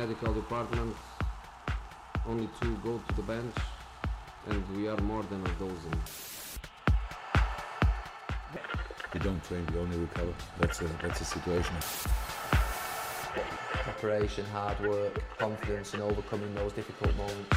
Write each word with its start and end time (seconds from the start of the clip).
medical 0.00 0.32
department, 0.32 0.96
only 2.26 2.48
two 2.58 2.74
go 2.76 2.98
to 3.06 3.14
the 3.16 3.22
bench, 3.22 3.54
and 4.48 4.58
we 4.74 4.88
are 4.88 4.96
more 5.02 5.22
than 5.24 5.42
a 5.42 5.52
dozen. 5.64 5.94
You 9.12 9.20
don't 9.20 9.44
train, 9.44 9.66
you 9.74 9.80
only 9.80 9.98
recover. 9.98 10.32
That's 10.58 10.80
a 10.80 10.84
that's 11.02 11.20
a 11.20 11.24
situation. 11.26 11.76
Preparation, 13.88 14.46
hard 14.46 14.80
work, 14.88 15.22
confidence, 15.38 15.92
and 15.92 16.02
overcoming 16.02 16.54
those 16.54 16.72
difficult 16.72 17.14
moments. 17.16 17.56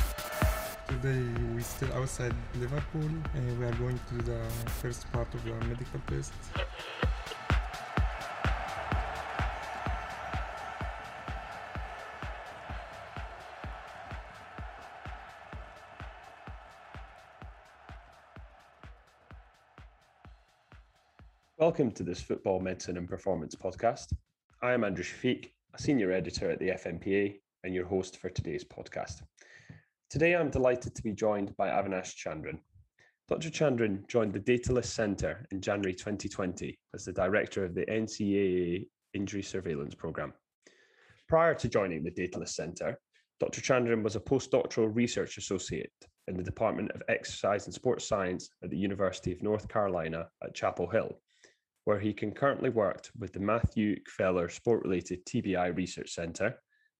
Today 0.89 1.23
we're 1.53 1.69
still 1.75 1.93
outside 1.93 2.35
Liverpool 2.59 3.09
and 3.35 3.43
we 3.57 3.65
are 3.65 3.77
going 3.83 3.99
to 4.09 4.15
the 4.31 4.41
first 4.81 5.09
part 5.13 5.33
of 5.33 5.45
the 5.45 5.53
medical 5.71 6.01
test. 6.07 6.33
Welcome 21.67 21.91
to 21.91 22.03
this 22.03 22.21
Football 22.21 22.59
Medicine 22.59 22.97
and 22.97 23.07
Performance 23.07 23.55
podcast. 23.55 24.11
I 24.61 24.73
am 24.73 24.83
Andrew 24.83 25.05
Shafiq, 25.05 25.51
a 25.73 25.81
senior 25.81 26.11
editor 26.11 26.51
at 26.51 26.59
the 26.59 26.71
FMPA 26.71 27.35
and 27.63 27.73
your 27.73 27.85
host 27.85 28.17
for 28.17 28.29
today's 28.29 28.65
podcast. 28.65 29.21
Today 30.09 30.35
I'm 30.35 30.49
delighted 30.49 30.93
to 30.93 31.01
be 31.01 31.13
joined 31.13 31.55
by 31.55 31.69
Avinash 31.69 32.15
Chandran. 32.17 32.59
Dr. 33.29 33.49
Chandran 33.49 34.05
joined 34.09 34.33
the 34.33 34.41
Datalys 34.41 34.87
Centre 34.87 35.47
in 35.51 35.61
January 35.61 35.93
2020 35.93 36.77
as 36.93 37.05
the 37.05 37.13
director 37.13 37.63
of 37.63 37.75
the 37.75 37.85
NCAA 37.85 38.85
Injury 39.13 39.41
Surveillance 39.41 39.95
Programme. 39.95 40.33
Prior 41.29 41.55
to 41.55 41.69
joining 41.69 42.03
the 42.03 42.11
Datalys 42.11 42.49
Centre, 42.49 42.99
Dr. 43.39 43.61
Chandran 43.61 44.03
was 44.03 44.17
a 44.17 44.19
postdoctoral 44.19 44.93
research 44.93 45.37
associate 45.37 45.93
in 46.27 46.35
the 46.35 46.43
Department 46.43 46.91
of 46.91 47.03
Exercise 47.07 47.67
and 47.67 47.73
Sports 47.73 48.05
Science 48.05 48.49
at 48.65 48.69
the 48.69 48.77
University 48.77 49.31
of 49.31 49.41
North 49.41 49.69
Carolina 49.69 50.27
at 50.43 50.53
Chapel 50.53 50.89
Hill 50.89 51.17
where 51.85 51.99
he 51.99 52.13
concurrently 52.13 52.69
worked 52.69 53.11
with 53.17 53.33
the 53.33 53.39
Matthew 53.39 53.97
Gfeller 54.03 54.49
Sport 54.49 54.83
Related 54.83 55.25
TBI 55.25 55.75
Research 55.75 56.11
Centre, 56.11 56.55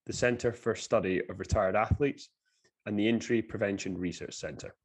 the 0.06 0.14
Centre 0.14 0.52
for 0.52 0.76
Study 0.76 1.22
of 1.30 1.40
Retired 1.40 1.76
Athletes, 1.76 2.30
and 2.86 3.00
the 3.00 3.08
Injury 3.08 3.42
Prevention 3.42 3.98
Research 3.98 4.36
Centre. 4.36 4.76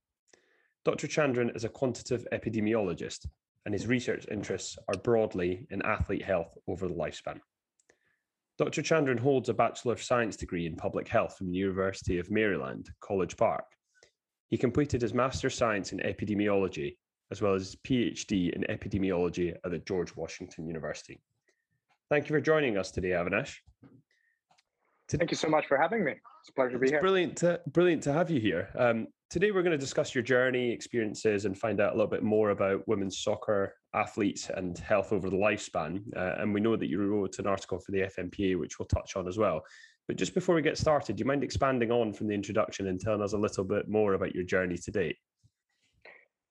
Dr. 0.84 1.08
Chandran 1.08 1.54
is 1.56 1.64
a 1.64 1.69
quantitative 1.69 2.26
epidemiologist, 2.32 3.26
and 3.64 3.74
his 3.74 3.88
research 3.88 4.24
interests 4.30 4.78
are 4.88 4.98
broadly 4.98 5.66
in 5.70 5.82
athlete 5.82 6.22
health 6.22 6.56
over 6.69 6.86
the 6.86 6.94
lifespan. 6.94 7.41
Dr. 8.56 8.82
Chandran 8.82 9.19
holds 9.19 9.48
a 9.48 9.54
Bachelor 9.54 9.92
of 9.92 10.02
Science 10.02 10.36
degree 10.36 10.66
in 10.66 10.76
Public 10.76 11.08
Health 11.08 11.36
from 11.36 11.50
the 11.50 11.58
University 11.58 12.19
of 12.19 12.30
Maryland, 12.30 12.91
College 13.00 13.36
Park. 13.36 13.64
He 14.48 14.56
completed 14.56 15.02
his 15.02 15.12
Master 15.14 15.48
of 15.48 15.54
Science 15.54 15.92
in 15.92 15.98
Epidemiology 15.98 16.96
as 17.31 17.43
well 17.43 17.55
as 17.55 17.77
PhD 17.77 18.53
in 18.53 18.62
epidemiology 18.65 19.55
at 19.65 19.71
the 19.71 19.79
George 19.79 20.15
Washington 20.17 20.67
University. 20.67 21.21
Thank 22.11 22.29
you 22.29 22.34
for 22.34 22.41
joining 22.41 22.79
us 22.79 22.91
today, 22.91 23.11
Avinash. 23.11 23.57
Thank 25.11 25.31
you 25.31 25.37
so 25.37 25.49
much 25.49 25.67
for 25.67 25.79
having 25.79 26.05
me. 26.05 26.12
It's 26.12 26.51
a 26.51 26.53
pleasure 26.53 26.73
to 26.73 26.79
be 26.79 26.91
here. 26.91 27.01
Brilliant 27.01 27.37
to, 27.39 27.61
brilliant 27.69 28.03
to 28.05 28.12
have 28.12 28.31
you 28.31 28.41
here. 28.41 28.69
Um, 28.79 29.06
today, 29.31 29.51
we're 29.51 29.62
going 29.62 29.73
to 29.73 29.79
discuss 29.79 30.15
your 30.15 30.23
journey, 30.23 30.71
experiences, 30.71 31.47
and 31.47 31.56
find 31.56 31.81
out 31.81 31.95
a 31.95 31.97
little 31.97 32.11
bit 32.11 32.23
more 32.23 32.51
about 32.51 32.87
women's 32.87 33.19
soccer 33.19 33.75
athletes 33.95 34.51
and 34.55 34.77
health 34.79 35.12
over 35.12 35.31
the 35.31 35.37
lifespan. 35.37 36.03
Uh, 36.15 36.34
and 36.39 36.53
we 36.53 36.61
know 36.61 36.77
that 36.77 36.89
you 36.89 37.01
wrote 37.01 37.38
an 37.38 37.47
article 37.47 37.78
for 37.78 37.93
the 37.93 38.00
FMPA, 38.00 38.59
which 38.59 38.78
we'll 38.78 38.87
touch 38.87 39.17
on 39.17 39.27
as 39.27 39.38
well. 39.38 39.62
But 40.09 40.17
just 40.17 40.34
before 40.34 40.55
we 40.55 40.62
get 40.62 40.78
started, 40.78 41.17
do 41.17 41.21
you 41.21 41.27
mind 41.27 41.44
expanding 41.44 41.91
on 41.91 42.12
from 42.12 42.28
the 42.28 42.34
introduction 42.34 42.88
and 42.88 43.00
telling 43.00 43.22
us 43.22 43.34
a 43.34 43.38
little 43.38 43.65
bit 43.65 43.88
more 43.88 44.15
about 44.15 44.34
your 44.34 44.44
journey 44.44 44.77
to 44.78 44.91
date? 44.91 45.17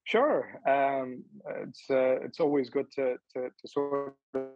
Sure, 0.07 0.61
um, 0.65 1.21
it's 1.63 1.83
uh, 1.89 2.15
it's 2.21 2.39
always 2.39 2.69
good 2.69 2.89
to 2.93 3.17
to, 3.33 3.49
to 3.49 3.67
sort 3.67 4.15
of 4.35 4.53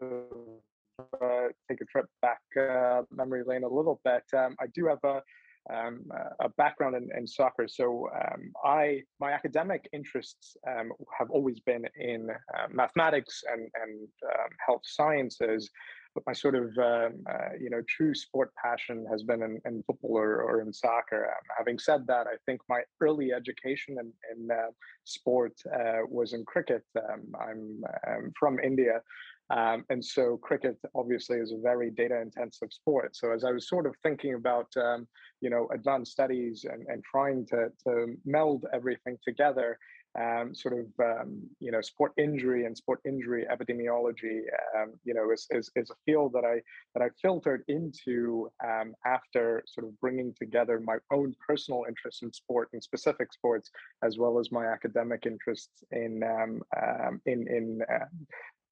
uh, 1.22 1.47
take 1.69 1.81
a 1.81 1.85
trip 1.91 2.06
back 2.22 2.39
uh, 2.57 3.01
memory 3.12 3.44
lane 3.45 3.66
a 3.66 3.67
little 3.67 4.00
bit. 4.06 4.23
Um, 4.34 4.56
I 4.62 4.67
do 4.73 4.88
have 4.88 5.03
a 5.03 5.22
um, 5.69 6.06
a 6.39 6.47
background 6.57 6.95
in, 6.95 7.09
in 7.17 7.28
soccer, 7.28 7.67
so 7.67 8.07
um, 8.16 8.53
I 8.63 9.01
my 9.19 9.34
academic 9.34 9.89
interests 9.91 10.56
um, 10.69 10.94
have 11.19 11.29
always 11.29 11.59
been 11.59 11.83
in 12.00 12.29
uh, 12.29 12.68
mathematics 12.72 13.44
and 13.51 13.68
and 13.83 14.07
um, 14.33 14.50
health 14.66 14.83
sciences 14.85 15.69
but 16.14 16.24
my 16.28 16.34
sort 16.34 16.56
of 16.56 16.78
um, 16.78 17.24
uh, 17.30 17.56
you 17.60 17.70
know 17.70 17.82
true 17.88 18.14
sport 18.14 18.52
passion 18.62 19.06
has 19.10 19.24
been 19.24 19.42
in, 19.42 19.62
in 19.66 19.84
football 19.84 20.18
or, 20.18 20.42
or, 20.42 20.62
in 20.62 20.74
soccer. 20.74 21.26
Um, 21.26 21.44
having 21.58 21.80
said 21.80 22.06
that, 22.08 22.28
I 22.28 22.36
think 22.46 22.62
my 22.70 22.82
early 23.00 23.32
education 23.34 23.98
in, 24.00 24.12
in 24.32 24.52
uh, 24.52 24.72
sport 25.04 25.54
uh, 25.74 26.00
was 26.10 26.34
in 26.34 26.46
cricket. 26.46 26.84
Um, 26.98 27.34
I'm, 27.40 27.84
I'm, 28.08 28.34
from 28.40 28.60
India. 28.60 29.02
Um, 29.50 29.84
and 29.90 30.04
so 30.04 30.38
cricket 30.38 30.78
obviously 30.96 31.38
is 31.38 31.52
a 31.52 31.58
very 31.58 31.92
data 31.92 32.22
intensive 32.22 32.72
sport. 32.72 33.18
So 33.18 33.34
as 33.34 33.44
I 33.44 33.52
was 33.52 33.68
sort 33.68 33.86
of 33.86 33.96
thinking 34.02 34.34
about, 34.34 34.68
um, 34.78 35.08
you 35.42 35.50
know, 35.50 35.68
advanced 35.74 36.14
studies 36.14 36.66
and, 36.72 36.86
and 36.88 37.04
trying 37.04 37.46
to, 37.48 37.68
to 37.86 38.16
meld 38.26 38.66
everything 38.74 39.18
together, 39.26 39.78
um, 40.20 40.54
sort 40.54 40.78
of 40.78 40.88
um, 41.00 41.42
you 41.60 41.72
know 41.72 41.82
sport 41.82 42.12
injury 42.18 42.66
and 42.66 42.78
sport 42.78 43.00
injury 43.06 43.46
epidemiology 43.52 44.42
um, 44.76 44.94
you 45.06 45.14
know 45.14 45.32
is, 45.32 45.48
is, 45.52 45.72
is, 45.76 45.90
a 45.90 45.96
field 46.06 46.34
that 46.34 46.44
I 46.44 46.62
that 46.94 47.04
I 47.04 47.10
filtered 47.22 47.64
into 47.68 48.50
um, 48.64 48.94
after 49.06 49.64
sort 49.68 49.88
of 49.88 50.00
bringing 50.02 50.34
together 50.38 50.82
my 50.84 50.98
own 51.12 51.34
personal 51.46 51.86
interest 51.88 52.24
in 52.24 52.34
sport 52.34 52.70
and 52.74 52.84
specific 52.84 53.32
sports 53.32 53.72
as 54.04 54.18
well 54.18 54.38
as 54.40 54.52
my 54.52 54.66
academic 54.66 55.26
interests 55.26 55.84
in 55.92 56.24
um, 56.24 56.62
um, 56.82 57.22
in 57.26 57.48
in 57.48 57.82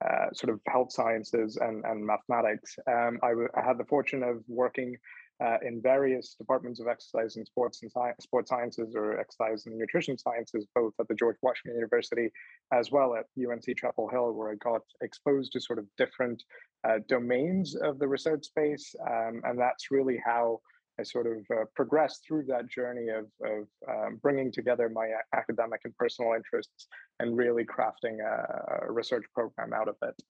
uh, 0.06 0.32
sort 0.34 0.54
of 0.54 0.62
health 0.68 0.92
sciences 0.94 1.58
and, 1.58 1.84
and 1.84 2.06
mathematics. 2.06 2.78
I, 2.88 3.12
w- 3.22 3.50
I 3.54 3.62
had 3.62 3.78
the 3.78 3.84
fortune 3.84 4.24
of 4.24 4.42
working 4.48 4.96
uh, 5.44 5.58
in 5.66 5.82
various 5.82 6.36
departments 6.36 6.80
of 6.80 6.88
exercise 6.88 7.38
and 7.38 7.46
sports 7.46 7.82
and 7.82 7.92
sci- 7.92 8.14
sports 8.20 8.50
sciences 8.50 8.94
or 8.96 9.20
exercise 9.20 9.66
and 9.66 9.78
nutrition 9.78 10.18
sciences, 10.18 10.68
both 10.76 10.94
at 11.00 11.08
the 11.08 11.16
George 11.16 11.38
Washington 11.42 11.76
University 11.76 12.30
as 12.74 12.92
well 12.92 13.16
at 13.16 13.26
UNC 13.38 13.78
Chapel 13.78 14.10
Hill, 14.10 14.34
where 14.34 14.52
I 14.52 14.56
got 14.56 14.82
exposed 15.02 15.54
to 15.54 15.62
sort 15.62 15.80
of 15.80 15.86
different 15.98 16.44
uh, 16.88 17.00
domains 17.08 17.76
of 17.76 18.00
the 18.00 18.08
research 18.08 18.46
space. 18.46 18.96
Um, 19.10 19.42
and 19.46 19.58
that's 19.58 19.92
really 19.92 20.22
how 20.24 20.60
I 21.00 21.04
sort 21.04 21.28
of 21.28 21.46
uh, 21.50 21.64
progressed 21.76 22.26
through 22.28 22.46
that 22.48 22.70
journey 22.70 23.08
of, 23.10 23.26
of 23.44 23.68
um, 23.88 24.20
bringing 24.22 24.52
together 24.52 24.90
my 24.90 25.10
academic 25.34 25.82
and 25.86 25.96
personal 25.96 26.34
interests 26.34 26.88
and 27.20 27.38
really 27.38 27.64
crafting 27.64 28.18
a, 28.20 28.86
a 28.86 28.92
research 28.92 29.24
program 29.34 29.72
out 29.74 29.88
of 29.88 29.96
it. 30.02 30.22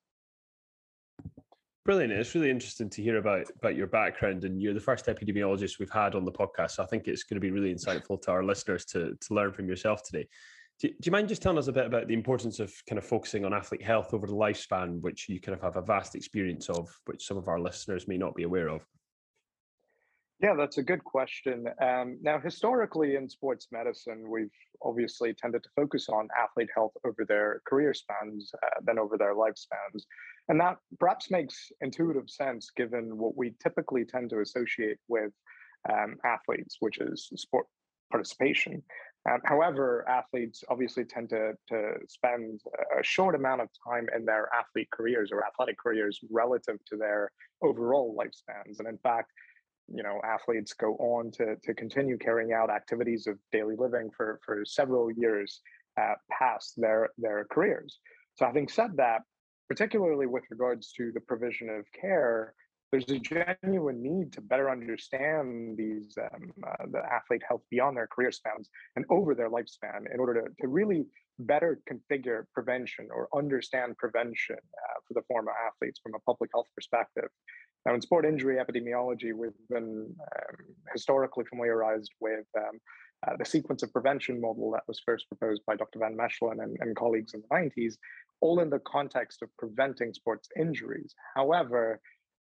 Brilliant. 1.86 2.12
It's 2.12 2.36
really 2.36 2.50
interesting 2.50 2.90
to 2.90 3.02
hear 3.02 3.18
about, 3.18 3.46
about 3.58 3.76
your 3.76 3.88
background, 3.88 4.44
and 4.44 4.62
you're 4.62 4.74
the 4.74 4.80
first 4.80 5.06
epidemiologist 5.06 5.80
we've 5.80 5.90
had 5.90 6.14
on 6.14 6.26
the 6.26 6.32
podcast. 6.32 6.72
So 6.72 6.84
I 6.84 6.86
think 6.86 7.08
it's 7.08 7.24
going 7.24 7.36
to 7.36 7.42
be 7.42 7.52
really 7.52 7.74
insightful 7.74 8.22
to 8.24 8.32
our 8.32 8.44
listeners 8.44 8.86
to, 8.88 9.16
to 9.20 9.34
learn 9.34 9.54
from 9.54 9.68
yourself 9.68 10.04
today. 10.04 10.28
Do, 10.80 10.90
do 10.90 10.96
you 11.04 11.12
mind 11.12 11.30
just 11.30 11.42
telling 11.42 11.58
us 11.58 11.68
a 11.68 11.74
bit 11.74 11.86
about 11.86 12.08
the 12.08 12.14
importance 12.14 12.60
of 12.60 12.74
kind 12.88 13.00
of 13.00 13.06
focusing 13.06 13.44
on 13.46 13.54
athlete 13.54 13.84
health 13.84 14.14
over 14.14 14.28
the 14.28 14.34
lifespan, 14.34 15.02
which 15.02 15.28
you 15.30 15.42
kind 15.42 15.56
of 15.56 15.62
have 15.62 15.78
a 15.78 15.82
vast 15.82 16.16
experience 16.16 16.70
of, 16.70 16.88
which 17.06 17.26
some 17.26 17.38
of 17.38 17.48
our 17.48 17.60
listeners 17.60 18.08
may 18.08 18.18
not 18.18 18.36
be 18.36 18.44
aware 18.44 18.70
of? 18.70 18.86
Yeah, 20.42 20.54
that's 20.58 20.78
a 20.78 20.84
good 20.84 21.04
question. 21.04 21.68
Um, 21.82 22.18
now, 22.22 22.40
historically 22.40 23.16
in 23.16 23.30
sports 23.30 23.68
medicine, 23.74 24.30
we've 24.30 24.52
obviously 24.82 25.34
tended 25.34 25.64
to 25.64 25.70
focus 25.76 26.08
on 26.08 26.30
athlete 26.42 26.70
health 26.74 26.94
over 27.06 27.26
their 27.28 27.62
career 27.68 27.94
spans 27.94 28.50
uh, 28.64 28.80
than 28.86 28.98
over 28.98 29.18
their 29.18 29.36
lifespans. 29.36 30.04
And 30.48 30.58
that 30.62 30.78
perhaps 30.98 31.30
makes 31.30 31.72
intuitive 31.82 32.30
sense 32.30 32.72
given 32.76 33.18
what 33.18 33.36
we 33.36 33.54
typically 33.62 34.06
tend 34.06 34.30
to 34.30 34.40
associate 34.40 34.98
with 35.10 35.34
um, 35.92 36.16
athletes, 36.24 36.78
which 36.80 37.00
is 37.00 37.30
sport 37.36 37.66
participation. 38.10 38.82
Um, 39.30 39.42
however, 39.44 40.08
athletes 40.08 40.64
obviously 40.70 41.04
tend 41.04 41.30
to, 41.32 41.52
to 41.68 41.94
spend 42.08 42.62
a 42.98 43.04
short 43.04 43.36
amount 43.36 43.60
of 43.60 43.68
time 43.86 44.08
in 44.16 44.24
their 44.24 44.50
athlete 44.58 44.90
careers 44.92 45.32
or 45.34 45.46
athletic 45.46 45.78
careers 45.78 46.18
relative 46.32 46.78
to 46.88 46.96
their 46.96 47.30
overall 47.62 48.16
lifespans. 48.18 48.80
And 48.80 48.88
in 48.88 48.98
fact, 49.00 49.32
you 49.94 50.04
know, 50.04 50.20
athletes 50.24 50.74
go 50.74 50.96
on 50.96 51.32
to, 51.32 51.56
to 51.64 51.74
continue 51.74 52.18
carrying 52.18 52.54
out 52.54 52.70
activities 52.70 53.28
of 53.28 53.38
daily 53.52 53.76
living 53.78 54.10
for, 54.16 54.40
for 54.46 54.64
several 54.66 55.12
years 55.12 55.62
uh, 56.00 56.14
past 56.32 56.74
their, 56.78 57.10
their 57.18 57.46
careers. 57.52 58.00
So 58.36 58.46
having 58.46 58.68
said 58.68 58.92
that, 58.98 59.22
particularly 59.68 60.26
with 60.26 60.44
regards 60.50 60.92
to 60.94 61.12
the 61.14 61.20
provision 61.20 61.70
of 61.70 61.86
care 62.00 62.54
there's 62.92 63.10
a 63.10 63.20
genuine 63.20 64.02
need 64.02 64.34
to 64.34 64.42
better 64.42 64.70
understand 64.70 65.78
these 65.78 66.18
um, 66.18 66.52
uh, 66.68 66.86
the 66.92 67.00
athlete 67.00 67.44
health 67.48 67.62
beyond 67.70 67.96
their 67.96 68.08
career 68.08 68.32
spans 68.32 68.70
and 68.96 69.06
over 69.10 69.36
their 69.36 69.50
lifespan 69.50 70.12
in 70.14 70.20
order 70.20 70.42
to, 70.42 70.48
to 70.62 70.68
really 70.68 71.06
better 71.40 71.80
configure 71.90 72.44
prevention 72.54 73.08
or 73.12 73.30
understand 73.36 73.98
prevention 73.98 74.58
uh, 74.58 75.00
for 75.08 75.14
the 75.14 75.22
former 75.28 75.52
athletes 75.68 76.00
from 76.02 76.14
a 76.16 76.20
public 76.20 76.50
health 76.54 76.68
perspective. 76.76 77.30
Now, 77.86 77.94
in 77.94 78.02
sport 78.02 78.26
injury 78.26 78.58
epidemiology, 78.58 79.34
we've 79.34 79.52
been 79.70 80.14
um, 80.20 80.56
historically 80.92 81.46
familiarized 81.46 82.12
with 82.20 82.46
um, 82.58 82.80
uh, 83.28 83.36
the 83.38 83.46
sequence 83.46 83.84
of 83.84 83.94
prevention 83.94 84.42
model 84.42 84.72
that 84.72 84.84
was 84.88 85.02
first 85.06 85.28
proposed 85.30 85.62
by 85.66 85.76
Dr. 85.76 86.00
Van 86.00 86.18
Mechelen 86.18 86.62
and, 86.64 86.76
and 86.80 86.96
colleagues 86.96 87.34
in 87.34 87.42
the 87.42 87.56
90s, 87.56 87.96
all 88.42 88.60
in 88.60 88.70
the 88.70 88.80
context 88.80 89.42
of 89.42 89.50
preventing 89.58 90.14
sports 90.14 90.50
injuries. 90.58 91.14
However, 91.36 92.00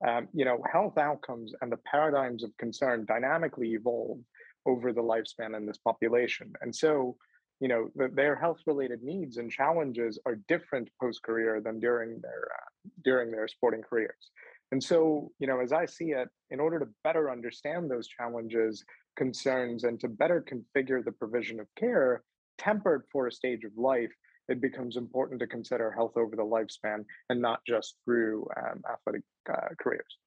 um, 0.07 0.29
you 0.33 0.45
know, 0.45 0.63
health 0.71 0.99
outcomes 0.99 1.55
and 1.61 1.71
the 1.71 1.79
paradigms 1.79 2.43
of 2.43 2.57
concern 2.59 3.05
dynamically 3.07 3.73
evolve 3.73 4.19
over 4.67 4.93
the 4.93 5.03
lifespan 5.03 5.57
in 5.57 5.65
this 5.65 5.79
population. 5.79 6.53
And 6.61 6.75
so, 6.75 7.17
you 7.61 7.69
know, 7.69 7.89
the, 7.95 8.09
their 8.09 8.37
health-related 8.37 9.03
needs 9.03 9.37
and 9.39 9.51
challenges 9.51 10.19
are 10.27 10.37
different 10.49 10.91
post-career 11.01 11.61
than 11.61 11.81
during 11.81 12.21
their 12.21 12.49
uh, 12.53 12.91
during 13.05 13.31
their 13.31 13.49
sporting 13.49 13.83
careers. 13.83 14.31
And 14.73 14.83
so, 14.83 15.31
you 15.39 15.47
know, 15.47 15.61
as 15.61 15.73
I 15.73 15.87
see 15.87 16.07
it, 16.07 16.29
in 16.51 16.61
order 16.61 16.79
to 16.81 16.89
better 17.05 17.31
understand 17.31 17.89
those 17.89 18.09
challenges, 18.09 18.85
concerns, 19.17 19.85
and 19.85 19.99
to 20.01 20.09
better 20.09 20.45
configure 20.53 21.05
the 21.05 21.13
provision 21.13 21.61
of 21.61 21.67
care 21.79 22.23
tempered 22.59 23.05
for 23.13 23.27
a 23.27 23.33
stage 23.33 23.65
of 23.65 23.73
life, 23.77 24.13
it 24.49 24.61
becomes 24.61 24.97
important 24.97 25.41
to 25.41 25.47
consider 25.47 25.91
health 25.91 26.17
over 26.17 26.37
the 26.37 26.43
lifespan 26.43 27.05
and 27.31 27.41
not 27.41 27.61
just 27.67 27.97
through 28.05 28.49
um, 28.57 28.83
athletic 28.91 29.23
uh, 29.53 29.69
careers. 29.81 30.19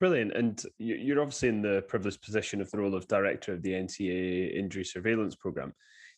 Brilliant. 0.00 0.32
And 0.32 0.62
you're 0.78 1.20
obviously 1.20 1.48
in 1.48 1.62
the 1.62 1.84
privileged 1.88 2.20
position 2.22 2.60
of 2.60 2.70
the 2.70 2.78
role 2.78 2.94
of 2.94 3.08
director 3.08 3.52
of 3.52 3.62
the 3.62 3.72
NCAA 3.72 4.54
Injury 4.54 4.84
Surveillance 4.84 5.34
Program. 5.34 5.72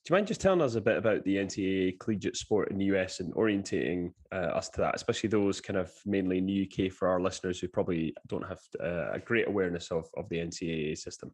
Do 0.05 0.12
you 0.12 0.19
mind 0.19 0.28
just 0.28 0.40
telling 0.40 0.61
us 0.61 0.76
a 0.76 0.81
bit 0.81 0.96
about 0.96 1.25
the 1.25 1.37
NCAA 1.37 1.99
collegiate 1.99 2.37
sport 2.37 2.70
in 2.70 2.78
the 2.78 2.87
US 2.87 3.20
and 3.20 3.34
orientating 3.34 4.12
uh, 4.32 4.52
us 4.55 4.69
to 4.70 4.81
that, 4.81 4.94
especially 4.94 5.28
those 5.28 5.61
kind 5.61 5.76
of 5.76 5.90
mainly 6.05 6.38
in 6.38 6.46
the 6.46 6.69
UK 6.70 6.93
for 6.93 7.08
our 7.08 7.20
listeners 7.20 7.58
who 7.58 7.69
probably 7.69 8.14
don't 8.28 8.46
have 8.46 8.61
uh, 8.81 9.12
a 9.12 9.19
great 9.19 9.49
awareness 9.49 9.90
of, 9.90 10.08
of 10.17 10.28
the 10.28 10.37
NCAA 10.37 10.96
system? 10.96 11.32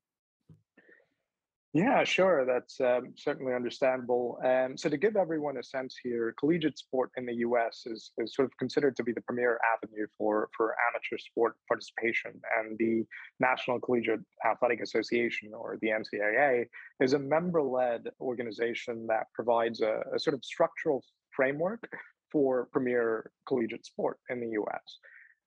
Yeah, 1.74 2.04
sure. 2.04 2.44
That's 2.44 2.78
um, 2.82 3.14
certainly 3.16 3.54
understandable. 3.54 4.38
Um, 4.44 4.76
so, 4.76 4.90
to 4.90 4.98
give 4.98 5.16
everyone 5.16 5.56
a 5.56 5.62
sense 5.62 5.96
here, 6.02 6.34
collegiate 6.38 6.78
sport 6.78 7.10
in 7.16 7.24
the 7.24 7.36
US 7.36 7.84
is, 7.86 8.12
is 8.19 8.34
sort 8.34 8.44
of 8.44 8.56
considered 8.58 8.94
to 8.96 9.02
be 9.02 9.12
the 9.12 9.22
premier 9.22 9.58
avenue 9.74 10.06
for, 10.19 10.50
for 10.54 10.76
amateur 10.90 11.16
sport 11.16 11.56
participation. 11.66 12.32
And 12.58 12.76
the 12.76 13.06
National 13.40 13.80
Collegiate 13.80 14.20
Athletic 14.44 14.82
Association, 14.82 15.52
or 15.54 15.78
the 15.80 15.88
NCAA, 15.88 16.66
is 17.00 17.14
a 17.14 17.19
member 17.19 17.62
led 17.62 18.02
organization 18.20 19.06
that 19.06 19.28
provides 19.32 19.80
a, 19.80 20.02
a 20.14 20.19
sort 20.19 20.34
of 20.34 20.44
structural 20.44 21.02
framework 21.34 21.88
for 22.30 22.69
premier 22.72 23.30
collegiate 23.48 23.86
sport 23.86 24.19
in 24.28 24.40
the 24.40 24.48
US. 24.60 24.98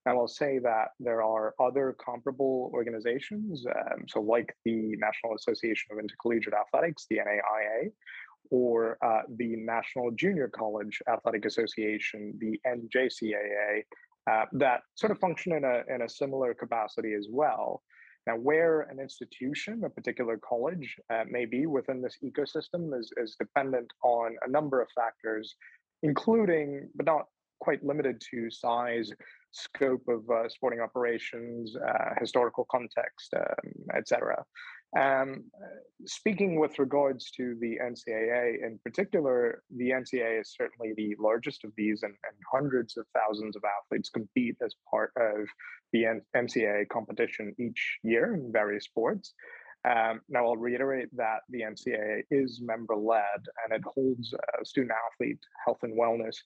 I 0.06 0.14
will 0.14 0.28
say 0.28 0.60
that 0.60 0.90
there 1.00 1.24
are 1.24 1.56
other 1.60 1.96
comparable 2.04 2.70
organizations, 2.74 3.66
um, 3.66 4.06
so 4.08 4.22
like 4.22 4.56
the 4.64 4.96
National 4.98 5.34
Association 5.36 5.88
of 5.92 6.00
Intercollegiate 6.00 6.54
Athletics, 6.54 7.08
the 7.10 7.18
NAIA, 7.18 7.92
or 8.52 8.98
uh, 9.04 9.22
the 9.38 9.56
National 9.56 10.12
Junior 10.12 10.48
College 10.48 11.02
Athletic 11.10 11.46
Association, 11.46 12.34
the 12.40 12.60
NJCAA, 12.68 13.84
uh, 14.30 14.46
that 14.54 14.82
sort 14.94 15.12
of 15.12 15.20
function 15.20 15.54
in 15.54 15.64
a, 15.64 15.82
in 15.94 16.04
a 16.04 16.10
similar 16.10 16.54
capacity 16.54 17.14
as 17.14 17.28
well. 17.30 17.82
Now, 18.28 18.38
where 18.38 18.82
an 18.82 19.00
institution, 19.00 19.84
a 19.86 19.90
particular 19.90 20.38
college, 20.38 20.98
uh, 21.12 21.24
may 21.30 21.46
be 21.46 21.68
within 21.68 22.02
this 22.02 22.18
ecosystem 22.24 22.98
is, 23.00 23.12
is 23.18 23.36
dependent 23.40 23.92
on 24.04 24.36
a 24.46 24.50
number 24.50 24.82
of 24.82 24.88
factors, 24.96 25.56
including, 26.02 26.90
but 26.96 27.06
not 27.06 27.26
quite 27.60 27.84
limited 27.84 28.22
to 28.32 28.50
size, 28.50 29.12
scope 29.56 30.04
of 30.08 30.30
uh, 30.30 30.50
sporting 30.50 30.82
operations, 30.82 31.76
uh, 31.76 32.14
historical 32.20 32.66
context, 32.70 33.34
um, 33.36 33.72
etc. 33.96 34.44
Um, 34.98 35.46
speaking 36.06 36.60
with 36.60 36.80
regards 36.80 37.32
to 37.32 37.56
the 37.60 37.78
NCAA 37.84 38.66
in 38.66 38.80
particular, 38.84 39.62
the 39.76 39.90
NCAA 39.90 40.42
is 40.42 40.56
certainly 40.58 40.94
the 40.96 41.16
largest 41.20 41.64
of 41.64 41.72
these, 41.76 42.04
and, 42.04 42.14
and 42.14 42.38
hundreds 42.52 42.96
of 42.98 43.06
thousands 43.14 43.56
of 43.56 43.64
athletes 43.64 44.10
compete 44.10 44.56
as 44.64 44.76
part 44.90 45.12
of 45.18 45.48
the 45.92 46.06
NCAA 46.36 46.88
competition 46.90 47.54
each 47.60 48.00
year 48.04 48.34
in 48.34 48.52
various 48.52 48.86
sports. 48.86 49.34
Um, 49.86 50.22
now, 50.30 50.46
I'll 50.46 50.58
reiterate 50.58 51.10
that 51.16 51.42
the 51.50 51.62
NCAA 51.62 52.24
is 52.32 52.60
member 52.64 52.96
led 52.96 53.42
and 53.64 53.74
it 53.74 53.84
holds 53.86 54.34
uh, 54.34 54.64
student 54.64 54.94
athlete 55.14 55.40
health 55.64 55.80
and 55.84 55.98
wellness 55.98 56.38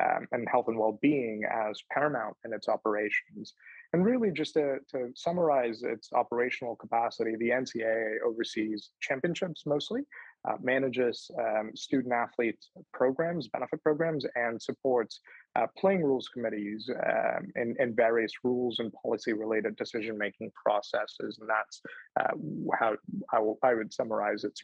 um, 0.00 0.26
and 0.32 0.48
health 0.50 0.68
and 0.68 0.78
well-being 0.78 1.42
as 1.44 1.82
paramount 1.90 2.36
in 2.44 2.52
its 2.52 2.68
operations. 2.68 3.54
And 3.92 4.04
really, 4.04 4.30
just 4.30 4.54
to, 4.54 4.78
to 4.92 5.10
summarize 5.14 5.82
its 5.82 6.08
operational 6.14 6.76
capacity, 6.76 7.36
the 7.36 7.50
NCAA 7.50 8.16
oversees 8.26 8.90
championships 9.00 9.66
mostly, 9.66 10.02
uh, 10.48 10.56
manages 10.62 11.30
um, 11.38 11.72
student 11.74 12.14
athlete 12.14 12.58
programs, 12.94 13.48
benefit 13.48 13.82
programs, 13.82 14.24
and 14.34 14.60
supports 14.60 15.20
uh, 15.56 15.66
playing 15.76 16.02
rules 16.02 16.28
committees 16.28 16.90
um, 17.06 17.52
in, 17.56 17.76
in, 17.78 17.94
various 17.94 18.32
rules 18.42 18.78
and 18.78 18.92
policy 18.94 19.34
related 19.34 19.76
decision 19.76 20.16
making 20.16 20.50
processes. 20.54 21.38
And 21.38 21.48
that's 21.48 21.82
uh, 22.18 22.34
how, 22.78 22.96
how 23.30 23.58
I 23.62 23.74
would 23.74 23.92
summarize 23.92 24.44
its 24.44 24.62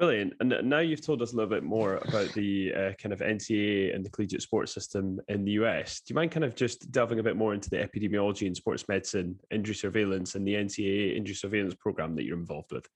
Brilliant. 0.00 0.32
And 0.40 0.54
now 0.64 0.78
you've 0.78 1.04
told 1.04 1.20
us 1.20 1.34
a 1.34 1.36
little 1.36 1.50
bit 1.50 1.62
more 1.62 1.96
about 1.96 2.32
the 2.32 2.72
uh, 2.72 2.92
kind 2.94 3.12
of 3.12 3.18
NCAA 3.18 3.94
and 3.94 4.02
the 4.02 4.08
collegiate 4.08 4.40
sports 4.40 4.72
system 4.72 5.20
in 5.28 5.44
the 5.44 5.50
US. 5.52 6.00
Do 6.00 6.12
you 6.12 6.14
mind 6.14 6.30
kind 6.30 6.42
of 6.42 6.54
just 6.54 6.90
delving 6.90 7.18
a 7.18 7.22
bit 7.22 7.36
more 7.36 7.52
into 7.52 7.68
the 7.68 7.76
epidemiology 7.76 8.46
and 8.46 8.56
sports 8.56 8.88
medicine, 8.88 9.38
injury 9.50 9.74
surveillance, 9.74 10.36
and 10.36 10.48
the 10.48 10.54
NCAA 10.54 11.18
injury 11.18 11.34
surveillance 11.34 11.74
program 11.74 12.16
that 12.16 12.24
you're 12.24 12.38
involved 12.38 12.72
with? 12.72 12.88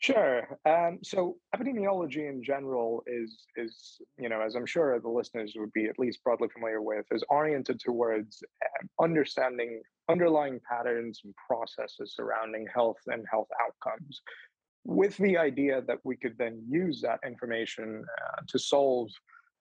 Sure. 0.00 0.58
Um, 0.68 0.98
so 1.04 1.36
epidemiology 1.54 2.28
in 2.28 2.42
general 2.42 3.04
is 3.06 3.46
is 3.54 4.00
you 4.18 4.28
know 4.28 4.40
as 4.40 4.56
I'm 4.56 4.66
sure 4.66 4.98
the 4.98 5.08
listeners 5.08 5.52
would 5.56 5.72
be 5.72 5.84
at 5.84 5.96
least 5.96 6.24
broadly 6.24 6.48
familiar 6.52 6.82
with 6.82 7.06
is 7.12 7.22
oriented 7.28 7.78
towards 7.78 8.42
um, 8.64 8.88
understanding 9.00 9.80
underlying 10.10 10.58
patterns 10.68 11.20
and 11.22 11.32
processes 11.46 12.14
surrounding 12.16 12.66
health 12.74 12.98
and 13.06 13.24
health 13.30 13.46
outcomes 13.64 14.22
with 14.84 15.16
the 15.18 15.36
idea 15.36 15.82
that 15.82 15.98
we 16.04 16.16
could 16.16 16.36
then 16.38 16.62
use 16.68 17.00
that 17.02 17.20
information 17.26 18.04
uh, 18.20 18.42
to 18.48 18.58
solve 18.58 19.08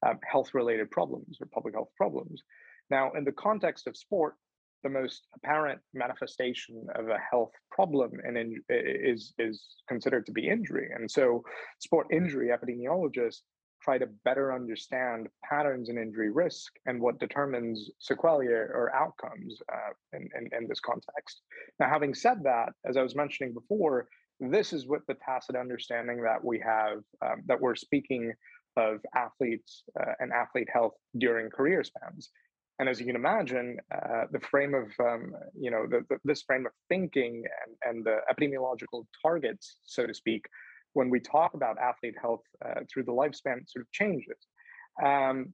um, 0.06 0.20
health 0.30 0.54
related 0.54 0.90
problems 0.90 1.38
or 1.40 1.48
public 1.48 1.76
health 1.76 1.90
problems. 1.96 2.42
Now, 2.90 3.12
in 3.14 3.24
the 3.24 3.32
context 3.32 3.88
of 3.88 3.96
sport, 3.96 4.36
the 4.84 4.90
most 4.90 5.28
apparent 5.36 5.80
manifestation 5.94 6.88
of 6.96 7.08
a 7.10 7.18
health 7.30 7.52
problem 7.70 8.12
and 8.24 8.36
in, 8.36 8.64
is 8.70 9.34
is 9.38 9.64
considered 9.88 10.26
to 10.26 10.32
be 10.32 10.48
injury. 10.48 10.90
And 10.96 11.10
so, 11.10 11.44
sport 11.80 12.08
injury 12.12 12.50
epidemiologists 12.50 13.42
try 13.82 13.98
to 13.98 14.08
better 14.26 14.54
understand 14.54 15.28
patterns 15.44 15.90
in 15.90 15.98
injury 15.98 16.32
risk 16.32 16.72
and 16.86 17.02
what 17.02 17.20
determines 17.20 17.90
sequelae 18.00 18.46
or 18.48 18.92
outcomes 18.96 19.58
uh, 19.74 19.94
in, 20.14 20.30
in, 20.38 20.50
in 20.56 20.68
this 20.68 20.80
context. 20.80 21.42
Now, 21.80 21.90
having 21.90 22.14
said 22.14 22.44
that, 22.44 22.70
as 22.86 22.96
I 22.96 23.02
was 23.02 23.16
mentioning 23.16 23.54
before, 23.54 24.08
this 24.42 24.74
is 24.74 24.88
what 24.88 25.02
the 25.08 25.16
tacit 25.26 25.56
understanding 25.56 26.22
that 26.24 26.44
we 26.44 26.60
have 26.60 27.00
um, 27.24 27.44
that 27.46 27.62
we're 27.62 27.76
speaking 27.76 28.34
of 28.78 29.00
athletes 29.16 29.84
uh, 30.00 30.14
and 30.20 30.32
athlete 30.32 30.70
health 30.74 30.94
during 31.18 31.50
career 31.50 31.84
spans. 31.84 32.30
And 32.80 32.90
as 32.90 33.00
you 33.00 33.06
can 33.06 33.16
imagine 33.16 33.78
uh, 33.94 34.24
the 34.32 34.40
frame 34.40 34.74
of 34.74 34.88
um, 35.00 35.34
you 35.58 35.70
know 35.70 35.86
the, 35.88 36.04
the, 36.10 36.18
this 36.24 36.42
frame 36.42 36.66
of 36.66 36.72
thinking 36.90 37.44
and, 37.66 37.96
and 37.96 38.06
the 38.06 38.20
epidemiological 38.32 39.06
targets 39.22 39.78
so 39.86 40.08
to 40.08 40.14
speak 40.14 40.46
when 40.94 41.10
we 41.10 41.20
talk 41.20 41.54
about 41.54 41.78
athlete 41.78 42.16
health 42.20 42.42
uh, 42.66 42.82
through 42.92 43.04
the 43.04 43.12
lifespan 43.12 43.62
sort 43.68 43.82
of 43.82 43.92
changes. 43.92 44.38
Um, 45.04 45.54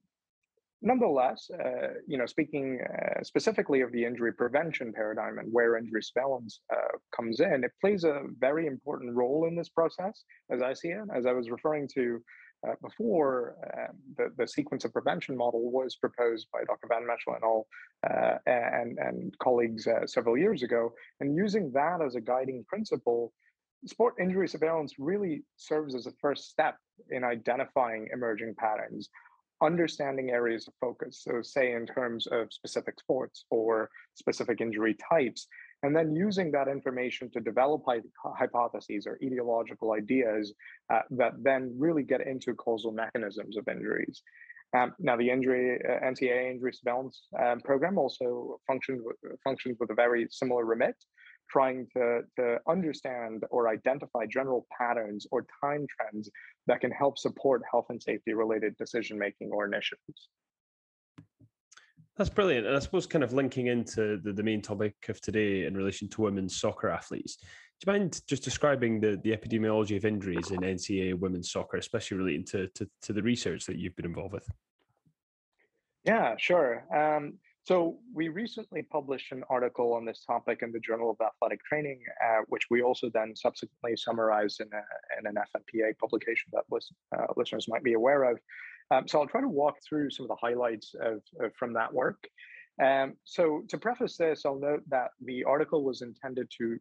Nonetheless, 0.81 1.49
uh, 1.51 1.93
you 2.07 2.17
know, 2.17 2.27
speaking 2.27 2.79
uh, 2.81 3.23
specifically 3.23 3.81
of 3.81 3.91
the 3.91 4.05
injury 4.05 4.31
prevention 4.31 4.93
paradigm 4.93 5.39
and 5.39 5.51
where 5.51 5.75
injury 5.75 6.03
surveillance 6.03 6.59
uh, 6.71 6.97
comes 7.15 7.39
in, 7.39 7.63
it 7.63 7.71
plays 7.81 8.03
a 8.03 8.21
very 8.37 8.67
important 8.67 9.15
role 9.15 9.47
in 9.47 9.55
this 9.55 9.69
process, 9.69 10.23
as 10.51 10.61
I 10.61 10.73
see 10.73 10.89
it. 10.89 11.07
As 11.15 11.25
I 11.25 11.31
was 11.31 11.49
referring 11.49 11.87
to 11.95 12.21
uh, 12.67 12.73
before, 12.81 13.55
um, 13.75 13.95
the, 14.17 14.31
the 14.37 14.47
sequence 14.47 14.85
of 14.85 14.93
prevention 14.93 15.35
model 15.35 15.71
was 15.71 15.95
proposed 15.95 16.47
by 16.53 16.59
Dr. 16.65 16.87
Van 16.87 17.03
Mechelen 17.03 17.35
and 17.35 17.43
all 17.43 17.67
uh, 18.07 18.37
and, 18.45 18.99
and 18.99 19.35
colleagues 19.39 19.87
uh, 19.87 20.05
several 20.05 20.37
years 20.37 20.61
ago. 20.61 20.91
And 21.19 21.35
using 21.35 21.71
that 21.73 22.01
as 22.05 22.15
a 22.15 22.21
guiding 22.21 22.63
principle, 22.67 23.33
sport 23.85 24.15
injury 24.19 24.47
surveillance 24.47 24.95
really 24.99 25.43
serves 25.55 25.95
as 25.95 26.05
a 26.05 26.11
first 26.21 26.49
step 26.49 26.77
in 27.09 27.23
identifying 27.23 28.09
emerging 28.13 28.55
patterns 28.57 29.09
understanding 29.61 30.29
areas 30.29 30.67
of 30.67 30.73
focus. 30.79 31.21
So, 31.23 31.41
say 31.41 31.73
in 31.73 31.85
terms 31.85 32.27
of 32.27 32.51
specific 32.51 32.99
sports 32.99 33.45
or 33.49 33.89
specific 34.15 34.61
injury 34.61 34.95
types, 35.09 35.47
and 35.83 35.95
then 35.95 36.15
using 36.15 36.51
that 36.51 36.67
information 36.67 37.29
to 37.31 37.39
develop 37.39 37.83
hypotheses 38.35 39.05
or 39.05 39.19
etiological 39.23 39.97
ideas 39.97 40.53
uh, 40.91 41.01
that 41.11 41.33
then 41.41 41.73
really 41.77 42.03
get 42.03 42.25
into 42.25 42.53
causal 42.55 42.91
mechanisms 42.91 43.57
of 43.57 43.67
injuries. 43.67 44.21
Um, 44.75 44.93
now, 44.99 45.15
the 45.15 45.29
injury 45.29 45.79
uh, 45.87 46.05
NCAA 46.05 46.51
injury 46.51 46.73
surveillance 46.73 47.27
um, 47.41 47.59
program 47.61 47.97
also 47.97 48.59
functions 48.67 49.01
functions 49.43 49.77
with 49.79 49.89
a 49.91 49.95
very 49.95 50.27
similar 50.29 50.65
remit, 50.65 50.95
trying 51.49 51.87
to, 51.95 52.21
to 52.37 52.59
understand 52.67 53.43
or 53.49 53.69
identify 53.69 54.25
general 54.25 54.65
patterns 54.77 55.25
or 55.31 55.45
time 55.63 55.85
trends 55.95 56.29
that 56.67 56.81
can 56.81 56.91
help 56.91 57.17
support 57.17 57.61
health 57.69 57.85
and 57.89 58.01
safety 58.01 58.33
related 58.33 58.75
decision 58.77 59.17
making 59.17 59.49
or 59.51 59.65
initiatives. 59.65 60.29
That's 62.17 62.29
brilliant. 62.31 62.65
And 62.65 62.75
I 62.75 62.79
suppose 62.79 63.05
kind 63.05 63.23
of 63.23 63.33
linking 63.33 63.67
into 63.67 64.17
the, 64.17 64.33
the 64.33 64.41
main 64.41 64.61
topic 64.61 64.95
of 65.07 65.21
today 65.21 65.65
in 65.65 65.77
relation 65.77 66.09
to 66.09 66.21
women's 66.21 66.59
soccer 66.59 66.89
athletes, 66.89 67.37
do 67.37 67.45
you 67.85 67.93
mind 67.93 68.21
just 68.27 68.43
describing 68.43 68.99
the, 68.99 69.21
the 69.23 69.37
epidemiology 69.37 69.95
of 69.95 70.03
injuries 70.03 70.49
in 70.49 70.61
NCAA 70.61 71.13
women's 71.13 71.51
soccer, 71.51 71.77
especially 71.77 72.17
relating 72.17 72.43
to, 72.45 72.67
to, 72.69 72.89
to 73.03 73.13
the 73.13 73.21
research 73.21 73.65
that 73.67 73.77
you've 73.77 73.95
been 73.95 74.05
involved 74.05 74.33
with? 74.33 74.49
Yeah, 76.03 76.35
sure. 76.39 76.85
Um, 76.91 77.33
so 77.67 77.97
we 78.13 78.29
recently 78.29 78.81
published 78.81 79.33
an 79.33 79.43
article 79.49 79.93
on 79.93 80.05
this 80.05 80.23
topic 80.25 80.59
in 80.61 80.71
the 80.71 80.79
Journal 80.79 81.09
of 81.09 81.17
Athletic 81.19 81.61
Training, 81.65 81.99
uh, 82.25 82.43
which 82.47 82.63
we 82.69 82.81
also 82.81 83.09
then 83.13 83.35
subsequently 83.35 83.97
summarized 83.97 84.61
in, 84.61 84.69
a, 84.71 85.19
in 85.19 85.27
an 85.27 85.35
FMPA 85.35 85.97
publication 85.97 86.49
that 86.53 86.63
list, 86.71 86.93
uh, 87.13 87.25
listeners 87.35 87.67
might 87.67 87.83
be 87.83 87.91
aware 87.91 88.23
of. 88.23 88.37
Um, 88.89 89.05
so 89.05 89.19
I'll 89.19 89.27
try 89.27 89.41
to 89.41 89.49
walk 89.49 89.75
through 89.83 90.11
some 90.11 90.23
of 90.23 90.29
the 90.29 90.37
highlights 90.39 90.95
of, 91.01 91.19
of 91.41 91.53
from 91.59 91.73
that 91.73 91.93
work. 91.93 92.25
Um, 92.81 93.15
so 93.25 93.63
to 93.67 93.77
preface 93.77 94.15
this, 94.15 94.45
I'll 94.45 94.57
note 94.57 94.83
that 94.87 95.09
the 95.19 95.43
article 95.43 95.83
was 95.83 96.01
intended 96.01 96.49
to 96.59 96.77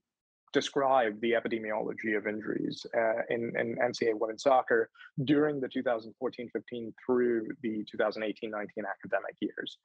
describe 0.57 1.21
the 1.21 1.33
epidemiology 1.33 2.17
of 2.17 2.27
injuries 2.27 2.87
uh, 2.97 3.21
in, 3.29 3.53
in 3.61 3.77
NCAA 3.77 4.19
women's 4.19 4.43
soccer 4.43 4.89
during 5.25 5.61
the 5.61 5.69
2014-15 5.69 6.95
through 7.05 7.47
the 7.63 7.85
2018-19 7.95 8.53
academic 8.89 9.37
years. 9.41 9.77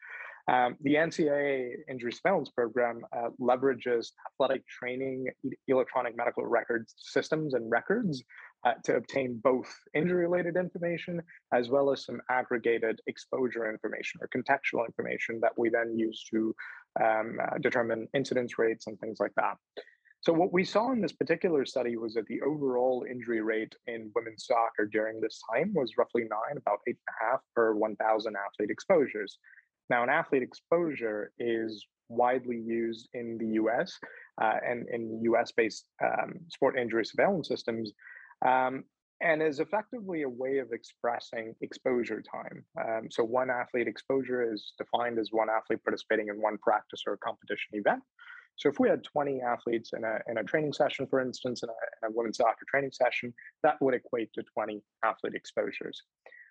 Um, 0.47 0.77
the 0.81 0.95
NCAA 0.95 1.73
injury 1.89 2.13
surveillance 2.13 2.49
program 2.49 3.01
uh, 3.11 3.31
leverages 3.39 4.11
athletic 4.31 4.65
training, 4.65 5.27
electronic 5.67 6.15
medical 6.15 6.45
records 6.45 6.95
systems 6.97 7.53
and 7.53 7.69
records 7.69 8.23
uh, 8.63 8.73
to 8.85 8.95
obtain 8.95 9.41
both 9.43 9.69
injury-related 9.93 10.55
information 10.55 11.21
as 11.53 11.67
well 11.67 11.91
as 11.91 12.05
some 12.05 12.21
aggregated 12.29 13.01
exposure 13.07 13.69
information 13.69 14.21
or 14.21 14.29
contextual 14.29 14.85
information 14.85 15.41
that 15.41 15.51
we 15.57 15.67
then 15.69 15.97
use 15.97 16.23
to 16.31 16.55
um, 17.03 17.39
uh, 17.41 17.57
determine 17.59 18.07
incidence 18.13 18.57
rates 18.57 18.87
and 18.87 18.97
things 18.99 19.17
like 19.19 19.33
that. 19.35 19.57
So 20.21 20.31
what 20.31 20.53
we 20.53 20.63
saw 20.63 20.91
in 20.91 21.01
this 21.01 21.13
particular 21.13 21.65
study 21.65 21.97
was 21.97 22.13
that 22.13 22.27
the 22.27 22.41
overall 22.41 23.05
injury 23.09 23.41
rate 23.41 23.73
in 23.87 24.11
women's 24.13 24.45
soccer 24.45 24.85
during 24.85 25.19
this 25.19 25.41
time 25.51 25.73
was 25.73 25.97
roughly 25.97 26.23
nine, 26.29 26.57
about 26.57 26.79
eight 26.87 26.97
and 27.07 27.15
a 27.19 27.31
half 27.31 27.39
per 27.55 27.73
1,000 27.73 28.35
athlete 28.35 28.69
exposures. 28.69 29.39
Now, 29.89 30.03
an 30.03 30.09
athlete 30.09 30.43
exposure 30.43 31.31
is 31.39 31.85
widely 32.07 32.57
used 32.57 33.09
in 33.15 33.39
the 33.39 33.47
US 33.61 33.97
uh, 34.39 34.57
and 34.63 34.87
in 34.89 35.21
US 35.23 35.51
based 35.53 35.85
um, 36.03 36.33
sport 36.49 36.77
injury 36.77 37.05
surveillance 37.05 37.47
systems 37.47 37.91
um, 38.45 38.83
and 39.21 39.41
is 39.41 39.59
effectively 39.59 40.21
a 40.21 40.29
way 40.29 40.59
of 40.59 40.71
expressing 40.71 41.55
exposure 41.61 42.21
time. 42.21 42.63
Um, 42.79 43.07
so, 43.09 43.23
one 43.23 43.49
athlete 43.49 43.87
exposure 43.87 44.53
is 44.53 44.73
defined 44.77 45.17
as 45.17 45.29
one 45.31 45.47
athlete 45.49 45.83
participating 45.83 46.27
in 46.27 46.41
one 46.41 46.57
practice 46.59 47.03
or 47.07 47.17
competition 47.17 47.69
event. 47.73 48.03
So, 48.55 48.69
if 48.69 48.79
we 48.79 48.89
had 48.89 49.03
20 49.03 49.41
athletes 49.41 49.91
in 49.93 50.03
a, 50.03 50.19
in 50.29 50.37
a 50.37 50.43
training 50.43 50.73
session, 50.73 51.07
for 51.07 51.19
instance, 51.19 51.63
in 51.63 51.69
a, 51.69 51.71
in 51.71 52.11
a 52.11 52.15
women's 52.15 52.37
soccer 52.37 52.65
training 52.67 52.91
session, 52.91 53.33
that 53.63 53.81
would 53.81 53.93
equate 53.93 54.31
to 54.33 54.43
20 54.43 54.81
athlete 55.03 55.33
exposures. 55.33 56.03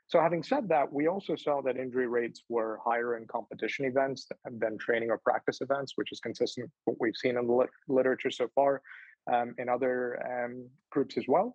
So, 0.08 0.20
having 0.20 0.42
said 0.42 0.68
that, 0.70 0.92
we 0.92 1.06
also 1.06 1.36
saw 1.36 1.62
that 1.62 1.76
injury 1.76 2.08
rates 2.08 2.42
were 2.48 2.80
higher 2.84 3.16
in 3.16 3.26
competition 3.28 3.84
events 3.84 4.28
than 4.44 4.76
training 4.76 5.10
or 5.10 5.18
practice 5.18 5.60
events, 5.60 5.92
which 5.94 6.10
is 6.10 6.18
consistent 6.18 6.64
with 6.64 6.72
what 6.84 6.96
we've 7.00 7.16
seen 7.16 7.36
in 7.38 7.46
the 7.46 7.52
lit- 7.52 7.70
literature 7.86 8.30
so 8.30 8.48
far 8.54 8.82
um, 9.32 9.54
in 9.58 9.68
other 9.68 10.18
um, 10.26 10.68
groups 10.90 11.16
as 11.16 11.24
well. 11.28 11.54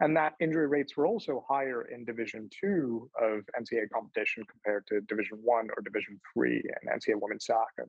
And 0.00 0.16
that 0.16 0.34
injury 0.40 0.68
rates 0.68 0.96
were 0.96 1.06
also 1.06 1.44
higher 1.48 1.82
in 1.82 2.04
Division 2.04 2.48
Two 2.60 3.10
of 3.20 3.40
NCAA 3.58 3.90
competition 3.92 4.44
compared 4.48 4.86
to 4.88 5.00
Division 5.00 5.38
One 5.42 5.68
or 5.76 5.82
Division 5.82 6.20
Three 6.32 6.62
in 6.62 6.88
NCAA 6.88 7.20
women's 7.20 7.46
soccer. 7.46 7.88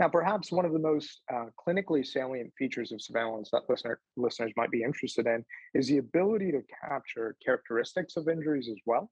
Now, 0.00 0.08
perhaps 0.08 0.50
one 0.50 0.64
of 0.64 0.72
the 0.72 0.78
most 0.78 1.20
uh, 1.32 1.46
clinically 1.64 2.04
salient 2.04 2.52
features 2.58 2.92
of 2.92 3.02
surveillance 3.02 3.50
that 3.52 3.62
listener, 3.68 4.00
listeners 4.16 4.52
might 4.56 4.70
be 4.70 4.82
interested 4.82 5.26
in 5.26 5.44
is 5.74 5.86
the 5.88 5.98
ability 5.98 6.50
to 6.52 6.62
capture 6.82 7.36
characteristics 7.44 8.16
of 8.16 8.28
injuries 8.28 8.68
as 8.68 8.78
well. 8.86 9.10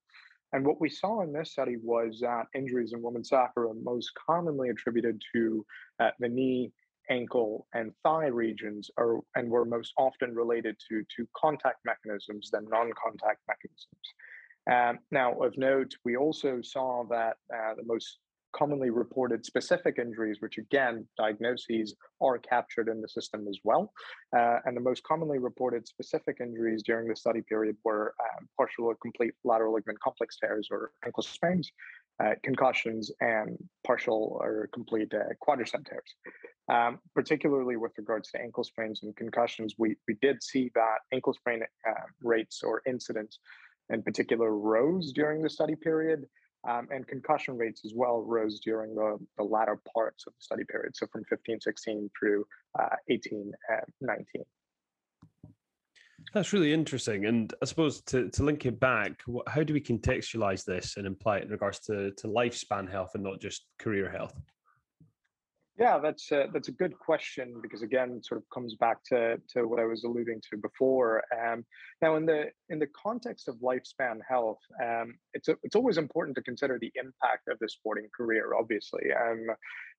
And 0.53 0.67
what 0.67 0.81
we 0.81 0.89
saw 0.89 1.23
in 1.23 1.33
this 1.33 1.53
study 1.53 1.77
was 1.81 2.19
that 2.23 2.47
injuries 2.55 2.93
in 2.93 3.03
women's 3.03 3.29
soccer 3.29 3.69
are 3.69 3.75
most 3.75 4.11
commonly 4.15 4.71
attributed 4.71 5.23
to 5.33 5.65
uh, 6.01 6.11
the 6.19 6.29
knee, 6.29 6.73
ankle, 7.09 7.67
and 7.75 7.93
thigh 8.03 8.27
regions 8.27 8.91
are 8.97 9.21
and 9.37 9.49
were 9.49 9.65
most 9.65 9.93
often 9.97 10.35
related 10.35 10.77
to, 10.89 11.05
to 11.17 11.29
contact 11.37 11.79
mechanisms 11.85 12.51
than 12.51 12.67
non-contact 12.69 13.41
mechanisms. 13.47 14.07
Um, 14.71 14.99
now, 15.11 15.39
of 15.41 15.57
note, 15.57 15.95
we 16.05 16.17
also 16.17 16.61
saw 16.63 17.05
that 17.11 17.37
uh, 17.55 17.75
the 17.77 17.85
most 17.85 18.19
commonly 18.53 18.91
reported 18.91 19.45
specific 19.45 19.99
injuries, 19.99 20.39
which 20.41 20.59
again, 20.59 21.07
diagnoses 21.17 21.95
are 22.21 22.39
captured 22.39 22.89
in 22.89 23.01
the 23.01 23.09
system 23.09 23.47
as 23.49 23.59
well. 23.65 23.93
Uh, 24.37 24.59
and 24.65 24.77
the 24.77 24.81
most 24.81 25.03
commonly 25.05 25.39
reported 25.39 25.87
specific 25.87 26.39
injuries 26.41 26.83
during 26.85 27.09
the 27.09 27.17
study 27.17 27.43
period 27.43 27.77
were 27.85 28.15
um, 28.21 28.49
partial 28.57 28.87
or 28.87 28.97
complete 28.97 29.35
lateral 29.45 29.75
ligament 29.75 30.01
complex 30.01 30.37
tears 30.39 30.69
or 30.71 30.93
ankle 31.05 31.23
sprains, 31.23 31.71
uh, 32.23 32.35
concussions, 32.43 33.11
and 33.21 33.57
partial 33.87 34.39
or 34.41 34.69
complete 34.73 35.13
uh, 35.15 35.33
quadricep 35.47 35.85
tears. 35.87 36.15
Um, 36.69 37.01
particularly 37.15 37.77
with 37.77 37.93
regards 37.99 38.31
to 38.31 38.41
ankle 38.41 38.63
sprains 38.63 39.03
and 39.03 39.17
concussions, 39.17 39.75
we, 39.77 39.97
we 40.07 40.15
did 40.23 40.43
see 40.43 40.71
that 40.75 40.99
ankle 41.13 41.35
sprain 41.35 41.63
uh, 41.89 41.93
rates 42.23 42.63
or 42.63 42.83
incidents 42.87 43.39
in 43.91 44.03
particular 44.03 44.57
rose 44.57 45.13
during 45.13 45.43
the 45.43 45.51
study 45.51 45.75
period. 45.75 46.27
Um, 46.69 46.89
and 46.91 47.07
concussion 47.07 47.57
rates 47.57 47.83
as 47.87 47.93
well 47.95 48.23
rose 48.23 48.61
during 48.61 48.95
the, 48.95 49.19
the 49.39 49.45
latter 49.45 49.81
parts 49.95 50.25
of 50.27 50.35
the 50.35 50.43
study 50.43 50.65
period, 50.65 50.95
so 50.95 51.07
from 51.07 51.25
15, 51.25 51.61
16 51.61 52.11
through 52.19 52.45
uh, 52.79 52.97
18, 53.09 53.53
and 53.71 53.85
19. 54.03 54.43
That's 56.35 56.53
really 56.53 56.73
interesting. 56.73 57.25
And 57.25 57.53
I 57.63 57.65
suppose 57.65 58.03
to, 58.03 58.29
to 58.31 58.43
link 58.45 58.67
it 58.67 58.79
back, 58.79 59.13
how 59.49 59.63
do 59.63 59.73
we 59.73 59.81
contextualize 59.81 60.65
this 60.65 60.97
and 60.97 61.07
imply 61.07 61.39
it 61.39 61.45
in 61.45 61.51
regards 61.51 61.81
to, 61.81 62.13
to 62.13 62.29
lifespan 62.29 62.91
health 62.91 63.13
and 63.15 63.25
not 63.25 63.41
just 63.41 63.65
career 63.79 64.11
health? 64.11 64.35
Yeah, 65.81 65.99
that's 65.99 66.31
a, 66.31 66.47
that's 66.53 66.69
a 66.69 66.73
good 66.73 66.99
question 66.99 67.55
because 67.63 67.81
again, 67.81 68.23
sort 68.23 68.39
of 68.39 68.45
comes 68.51 68.75
back 68.75 69.03
to, 69.05 69.41
to 69.55 69.67
what 69.67 69.81
I 69.81 69.87
was 69.87 70.05
alluding 70.05 70.43
to 70.51 70.59
before. 70.59 71.23
Um, 71.33 71.65
now, 72.03 72.17
in 72.17 72.27
the 72.27 72.51
in 72.69 72.79
the 72.79 72.89
context 72.89 73.49
of 73.49 73.55
lifespan 73.57 74.19
health, 74.29 74.59
um, 74.85 75.15
it's 75.33 75.49
a, 75.49 75.57
it's 75.63 75.75
always 75.75 75.97
important 75.97 76.37
to 76.37 76.43
consider 76.43 76.79
the 76.79 76.93
impact 76.97 77.49
of 77.49 77.59
the 77.61 77.69
sporting 77.71 78.09
career, 78.15 78.53
obviously, 78.59 79.05
um, 79.19 79.47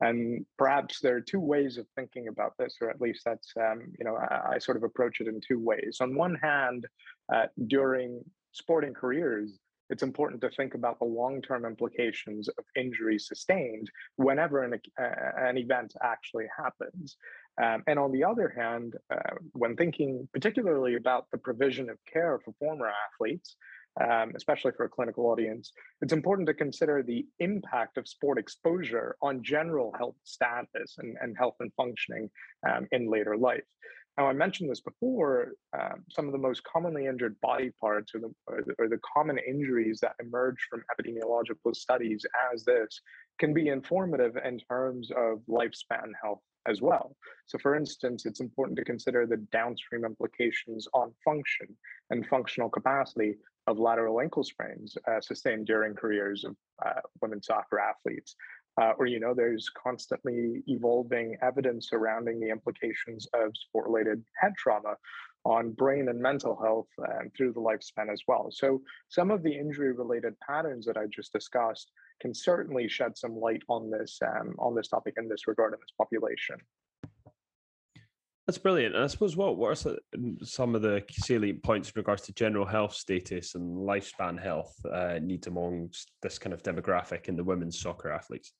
and 0.02 0.46
perhaps 0.56 1.00
there 1.00 1.16
are 1.16 1.22
two 1.22 1.40
ways 1.40 1.80
of 1.80 1.88
thinking 1.96 2.28
about 2.28 2.54
this, 2.60 2.76
or 2.80 2.92
at 2.92 3.02
least 3.02 3.24
that's 3.26 3.52
um, 3.58 3.92
you 3.98 4.06
know 4.06 4.16
I, 4.18 4.54
I, 4.54 4.58
sort 4.60 4.78
of 4.78 4.84
approach 4.84 5.20
it 5.20 5.28
in 5.28 5.42
two 5.42 5.60
ways. 5.60 5.98
On 6.00 6.14
one 6.14 6.36
hand, 6.36 6.86
uh, 7.34 7.48
during 7.66 8.24
sporting 8.52 8.94
careers, 8.94 9.58
it's 9.92 10.04
important 10.04 10.42
to 10.42 10.50
think 10.50 10.74
about 10.74 10.98
the 11.00 11.06
long-term 11.06 11.66
implications 11.66 12.48
of 12.48 12.64
injuries 12.76 13.28
sustained 13.28 13.92
whenever 14.16 14.64
an, 14.64 14.74
uh, 15.00 15.04
an 15.38 15.58
event 15.58 15.94
actually 16.02 16.48
happens. 16.58 17.18
Um, 17.62 17.84
and 17.88 18.00
on 18.00 18.12
the 18.12 18.24
other 18.24 18.50
hand, 18.50 18.96
uh, 19.14 19.36
when 19.52 19.76
thinking 19.76 20.28
particularly 20.34 20.96
about 20.96 21.26
the 21.32 21.38
provision 21.38 21.90
of 21.90 21.98
care 22.12 22.40
for 22.44 22.54
former 22.58 22.90
athletes, 23.06 23.58
um, 24.00 24.32
especially 24.36 24.72
for 24.72 24.86
a 24.86 24.90
clinical 24.90 25.26
audience, 25.26 25.74
it's 26.02 26.14
important 26.14 26.48
to 26.48 26.54
consider 26.54 27.04
the 27.04 27.26
impact 27.40 27.98
of 27.98 28.08
sport 28.08 28.38
exposure 28.38 29.18
on 29.22 29.44
general 29.44 29.94
health 29.98 30.16
status 30.24 30.96
and, 30.98 31.18
and 31.22 31.36
health 31.38 31.56
and 31.60 31.74
functioning 31.76 32.30
um, 32.68 32.88
in 32.94 33.12
later 33.12 33.36
life. 33.36 33.66
Now, 34.18 34.28
I 34.28 34.34
mentioned 34.34 34.70
this 34.70 34.82
before. 34.82 35.54
Um, 35.78 36.04
some 36.10 36.26
of 36.26 36.34
the 36.34 36.38
most 36.38 36.64
commonly 36.64 37.06
injured 37.06 37.40
body 37.42 37.72
parts, 37.80 38.14
or 38.14 38.20
the, 38.20 38.32
or 38.46 38.62
the, 38.62 38.74
or 38.78 38.90
the 38.90 39.00
common 39.14 39.38
injuries 39.38 40.00
that 40.02 40.16
emerge 40.20 40.58
from 40.70 40.84
epidemiological 40.92 41.76
studies, 41.76 42.26
as 42.54 42.66
this, 42.66 43.02
can 43.40 43.54
be 43.54 43.70
informative 43.70 44.38
in 44.44 44.60
terms 44.60 45.12
of 45.12 45.40
lifespan 45.50 46.12
health 46.22 46.42
as 46.68 46.82
well. 46.82 47.16
So, 47.48 47.58
for 47.58 47.76
instance, 47.76 48.26
it's 48.26 48.42
important 48.42 48.78
to 48.78 48.86
consider 48.86 49.26
the 49.26 49.38
downstream 49.52 50.06
implications 50.06 50.88
on 50.94 51.14
function 51.24 51.68
and 52.10 52.28
functional 52.28 52.70
capacity 52.70 53.36
of 53.68 53.80
lateral 53.80 54.22
ankle 54.22 54.44
sprains 54.44 54.96
uh, 55.10 55.22
sustained 55.22 55.68
during 55.68 55.94
careers 55.94 56.44
of 56.44 56.56
uh, 56.86 57.00
women's 57.22 57.48
soccer 57.48 57.80
athletes. 57.80 58.36
Uh, 58.80 58.94
or, 58.98 59.06
you 59.06 59.20
know, 59.20 59.34
there's 59.34 59.70
constantly 59.70 60.64
evolving 60.68 61.36
evidence 61.42 61.90
surrounding 61.90 62.40
the 62.40 62.50
implications 62.50 63.28
of 63.34 63.52
sport 63.56 63.88
related 63.88 64.24
head 64.40 64.54
trauma 64.58 64.96
on 65.44 65.72
brain 65.72 66.08
and 66.10 66.20
mental 66.20 66.58
health 66.62 66.88
um, 67.00 67.30
through 67.36 67.52
the 67.52 67.60
lifespan 67.60 68.12
as 68.12 68.22
well. 68.28 68.50
So, 68.52 68.82
some 69.10 69.32
of 69.32 69.44
the 69.44 69.54
injury 69.54 69.92
related 69.92 70.40
patterns 70.40 70.86
that 70.86 70.98
I 70.98 71.08
just 71.08 71.34
discussed 71.34 71.92
can 72.22 72.34
certainly 72.34 72.88
shed 72.88 73.18
some 73.18 73.36
light 73.36 73.64
on 73.68 73.90
this 73.90 74.20
um, 74.26 74.56
on 74.60 74.76
this 74.76 74.88
topic 74.88 75.16
in 75.18 75.28
this 75.28 75.48
regard 75.48 75.74
in 75.74 75.80
this 75.80 75.94
population. 75.98 76.58
That's 78.48 78.58
brilliant. 78.58 78.96
And 78.96 79.04
I 79.04 79.08
suppose 79.08 79.36
what 79.36 79.58
what 79.58 79.86
are 79.86 79.96
some 80.44 80.76
of 80.76 80.82
the 80.82 81.04
salient 81.12 81.64
points 81.64 81.90
in 81.90 81.94
regards 81.96 82.24
to 82.24 82.34
general 82.34 82.66
health 82.66 82.94
status 82.94 83.56
and 83.56 83.78
lifespan 83.78 84.42
health 84.42 84.74
uh, 84.92 85.20
needs 85.22 85.48
amongst 85.48 86.12
this 86.22 86.38
kind 86.38 86.54
of 86.54 86.64
demographic 86.64 87.28
in 87.28 87.36
the 87.36 87.44
women's 87.44 87.80
soccer 87.80 88.12
athletes? 88.12 88.54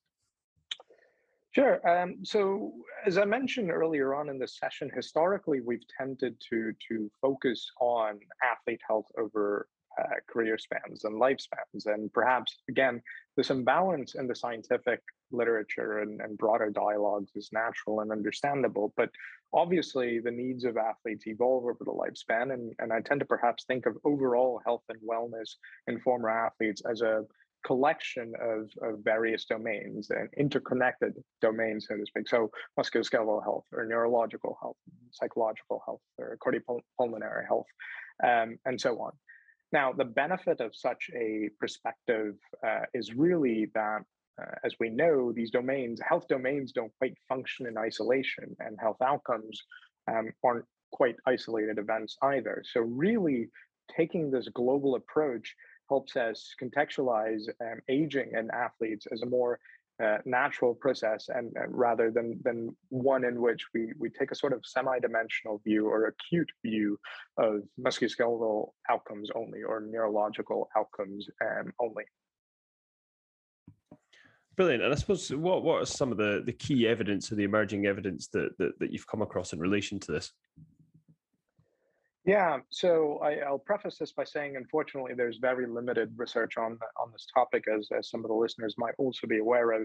Sure. 1.52 1.86
Um, 1.86 2.24
so, 2.24 2.72
as 3.06 3.18
I 3.18 3.24
mentioned 3.24 3.70
earlier 3.70 4.14
on 4.14 4.30
in 4.30 4.38
the 4.38 4.48
session, 4.48 4.90
historically 4.94 5.60
we've 5.60 5.86
tended 5.98 6.40
to 6.48 6.72
to 6.88 7.10
focus 7.20 7.70
on 7.78 8.20
athlete 8.42 8.80
health 8.86 9.06
over 9.18 9.68
uh, 10.00 10.14
career 10.26 10.56
spans 10.56 11.04
and 11.04 11.20
lifespans, 11.20 11.84
and 11.84 12.10
perhaps 12.14 12.56
again 12.70 13.02
this 13.36 13.50
imbalance 13.50 14.14
in 14.14 14.26
the 14.26 14.34
scientific 14.34 15.02
literature 15.30 15.98
and, 15.98 16.22
and 16.22 16.38
broader 16.38 16.70
dialogues 16.70 17.30
is 17.34 17.50
natural 17.52 18.00
and 18.00 18.10
understandable. 18.12 18.94
But 18.96 19.10
obviously, 19.52 20.20
the 20.20 20.30
needs 20.30 20.64
of 20.64 20.78
athletes 20.78 21.26
evolve 21.26 21.64
over 21.64 21.78
the 21.80 21.92
lifespan, 21.92 22.54
and 22.54 22.72
and 22.78 22.94
I 22.94 23.02
tend 23.02 23.20
to 23.20 23.26
perhaps 23.26 23.64
think 23.64 23.84
of 23.84 23.98
overall 24.04 24.62
health 24.64 24.84
and 24.88 24.98
wellness 25.02 25.56
in 25.86 26.00
former 26.00 26.30
athletes 26.30 26.80
as 26.90 27.02
a 27.02 27.26
collection 27.64 28.32
of, 28.40 28.70
of 28.82 29.00
various 29.02 29.44
domains 29.44 30.10
and 30.10 30.28
interconnected 30.36 31.14
domains, 31.40 31.86
so 31.88 31.96
to 31.96 32.06
speak. 32.06 32.28
So 32.28 32.50
musculoskeletal 32.78 33.42
health 33.42 33.64
or 33.72 33.84
neurological 33.84 34.58
health, 34.60 34.76
psychological 35.10 35.82
health 35.84 36.00
or 36.18 36.38
cardiopulmonary 36.44 37.46
health, 37.46 37.66
um, 38.22 38.58
and 38.64 38.80
so 38.80 39.00
on. 39.00 39.12
Now, 39.72 39.92
the 39.92 40.04
benefit 40.04 40.60
of 40.60 40.76
such 40.76 41.10
a 41.14 41.48
perspective 41.58 42.34
uh, 42.66 42.82
is 42.92 43.14
really 43.14 43.70
that, 43.74 44.02
uh, 44.40 44.54
as 44.64 44.74
we 44.78 44.90
know, 44.90 45.32
these 45.32 45.50
domains, 45.50 46.00
health 46.06 46.28
domains 46.28 46.72
don't 46.72 46.92
quite 46.98 47.14
function 47.26 47.66
in 47.66 47.78
isolation, 47.78 48.54
and 48.60 48.78
health 48.78 49.00
outcomes 49.02 49.58
um, 50.08 50.30
aren't 50.44 50.66
quite 50.92 51.16
isolated 51.26 51.78
events 51.78 52.18
either. 52.22 52.62
So, 52.70 52.80
really 52.82 53.48
taking 53.96 54.30
this 54.30 54.48
global 54.48 54.94
approach 54.94 55.54
helps 55.92 56.16
us 56.16 56.54
contextualize 56.62 57.44
um, 57.60 57.78
aging 57.98 58.30
in 58.38 58.50
athletes 58.66 59.06
as 59.12 59.20
a 59.22 59.26
more 59.26 59.58
uh, 60.02 60.18
natural 60.24 60.74
process 60.74 61.28
and 61.36 61.46
uh, 61.60 61.68
rather 61.68 62.10
than 62.16 62.28
than 62.46 62.74
one 62.88 63.24
in 63.30 63.36
which 63.46 63.62
we 63.74 63.82
we 64.02 64.08
take 64.18 64.30
a 64.32 64.34
sort 64.42 64.54
of 64.54 64.60
semi-dimensional 64.74 65.60
view 65.66 65.82
or 65.92 65.98
acute 66.06 66.50
view 66.64 66.98
of 67.46 67.56
musculoskeletal 67.86 68.70
outcomes 68.92 69.28
only 69.40 69.60
or 69.62 69.76
neurological 69.94 70.60
outcomes 70.78 71.22
um, 71.46 71.66
only. 71.78 72.04
Brilliant 74.56 74.82
and 74.84 74.92
i 74.94 74.96
suppose 74.96 75.22
what 75.46 75.62
what 75.66 75.82
are 75.82 75.92
some 76.00 76.10
of 76.14 76.18
the 76.24 76.32
the 76.48 76.58
key 76.64 76.80
evidence 76.94 77.30
or 77.30 77.36
the 77.36 77.48
emerging 77.52 77.82
evidence 77.92 78.22
that 78.34 78.48
that, 78.58 78.72
that 78.80 78.90
you've 78.92 79.12
come 79.12 79.22
across 79.26 79.52
in 79.52 79.60
relation 79.68 80.00
to 80.04 80.12
this 80.12 80.26
yeah, 82.24 82.58
so 82.70 83.18
I, 83.18 83.50
will 83.50 83.58
preface 83.58 83.98
this 83.98 84.12
by 84.12 84.22
saying, 84.22 84.56
unfortunately, 84.56 85.12
there's 85.16 85.38
very 85.38 85.66
limited 85.66 86.12
research 86.16 86.56
on 86.56 86.78
on 87.00 87.10
this 87.10 87.26
topic, 87.34 87.64
as, 87.66 87.88
as 87.96 88.10
some 88.10 88.24
of 88.24 88.28
the 88.28 88.34
listeners 88.34 88.76
might 88.78 88.94
also 88.98 89.26
be 89.26 89.38
aware 89.38 89.72
of. 89.72 89.82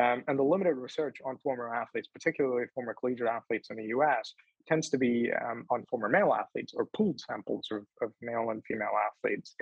Um, 0.00 0.24
and 0.26 0.36
the 0.36 0.42
limited 0.42 0.74
research 0.74 1.18
on 1.24 1.38
former 1.38 1.72
athletes, 1.72 2.08
particularly 2.12 2.66
former 2.74 2.94
collegiate 2.94 3.28
athletes 3.28 3.70
in 3.70 3.76
the 3.76 3.86
US, 3.96 4.34
tends 4.66 4.88
to 4.90 4.98
be 4.98 5.30
um, 5.32 5.66
on 5.70 5.84
former 5.88 6.08
male 6.08 6.34
athletes 6.34 6.72
or 6.76 6.86
pooled 6.96 7.20
samples 7.20 7.68
of, 7.70 7.84
of 8.02 8.12
male 8.20 8.50
and 8.50 8.62
female 8.64 8.90
athletes. 9.08 9.54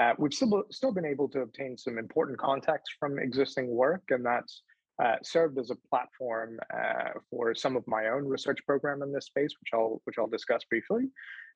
Uh, 0.00 0.12
we've 0.18 0.34
still, 0.34 0.64
still 0.70 0.92
been 0.92 1.04
able 1.04 1.28
to 1.28 1.40
obtain 1.40 1.76
some 1.76 1.98
important 1.98 2.38
context 2.38 2.94
from 2.98 3.18
existing 3.18 3.68
work, 3.68 4.02
and 4.10 4.24
that's 4.24 4.62
uh, 5.02 5.16
served 5.22 5.58
as 5.58 5.70
a 5.70 5.76
platform 5.88 6.58
uh, 6.72 7.10
for 7.30 7.54
some 7.54 7.76
of 7.76 7.86
my 7.86 8.08
own 8.08 8.24
research 8.24 8.58
program 8.66 9.02
in 9.02 9.12
this 9.12 9.26
space, 9.26 9.52
which 9.60 9.70
I'll 9.72 10.00
which 10.04 10.16
I'll 10.18 10.28
discuss 10.28 10.64
briefly. 10.64 11.10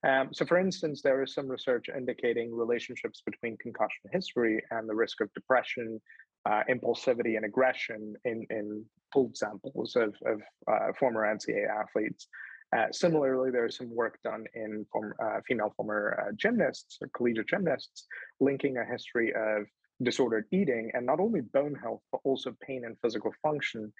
Um, 0.06 0.28
so, 0.32 0.44
for 0.44 0.58
instance, 0.58 1.02
there 1.02 1.22
is 1.22 1.34
some 1.34 1.48
research 1.48 1.86
indicating 1.94 2.54
relationships 2.54 3.22
between 3.24 3.56
concussion 3.56 4.10
history 4.12 4.62
and 4.70 4.88
the 4.88 4.94
risk 4.94 5.20
of 5.20 5.32
depression, 5.34 6.00
uh, 6.46 6.62
impulsivity, 6.70 7.36
and 7.36 7.44
aggression 7.44 8.14
in, 8.24 8.46
in 8.50 8.84
pooled 9.12 9.36
samples 9.36 9.96
of, 9.96 10.14
of 10.24 10.40
uh, 10.70 10.92
former 10.98 11.22
NCAA 11.22 11.68
athletes. 11.68 12.28
Uh, 12.76 12.86
similarly, 12.92 13.50
there 13.50 13.66
is 13.66 13.76
some 13.76 13.94
work 13.94 14.18
done 14.22 14.44
in 14.54 14.84
form, 14.92 15.14
uh, 15.22 15.40
female 15.46 15.72
former 15.76 16.22
uh, 16.22 16.32
gymnasts 16.36 16.98
or 17.00 17.08
collegiate 17.16 17.48
gymnasts 17.48 18.06
linking 18.40 18.76
a 18.76 18.84
history 18.84 19.32
of 19.34 19.64
disordered 20.02 20.44
eating 20.52 20.90
and 20.94 21.04
not 21.06 21.18
only 21.18 21.40
bone 21.40 21.74
health, 21.74 22.02
but 22.12 22.20
also 22.24 22.54
pain 22.60 22.84
and 22.84 22.96
physical 23.02 23.32
function 23.42 23.92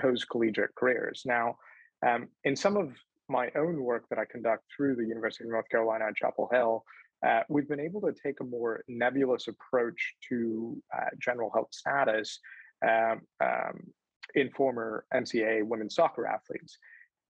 post 0.00 0.28
collegiate 0.30 0.70
careers. 0.76 1.22
Now, 1.26 1.56
um, 2.06 2.28
in 2.44 2.54
some 2.54 2.76
of 2.76 2.92
my 3.28 3.50
own 3.56 3.82
work 3.82 4.04
that 4.10 4.18
I 4.18 4.24
conduct 4.24 4.64
through 4.74 4.96
the 4.96 5.04
University 5.04 5.44
of 5.44 5.50
North 5.50 5.68
Carolina 5.68 6.06
at 6.06 6.16
Chapel 6.16 6.48
Hill, 6.52 6.84
uh, 7.26 7.40
we've 7.48 7.68
been 7.68 7.80
able 7.80 8.00
to 8.02 8.12
take 8.22 8.40
a 8.40 8.44
more 8.44 8.82
nebulous 8.86 9.48
approach 9.48 10.14
to 10.28 10.80
uh, 10.94 11.06
general 11.18 11.50
health 11.52 11.68
status 11.70 12.38
um, 12.86 13.22
um, 13.40 13.80
in 14.34 14.50
former 14.50 15.06
NCAA 15.14 15.64
women's 15.64 15.94
soccer 15.94 16.26
athletes. 16.26 16.78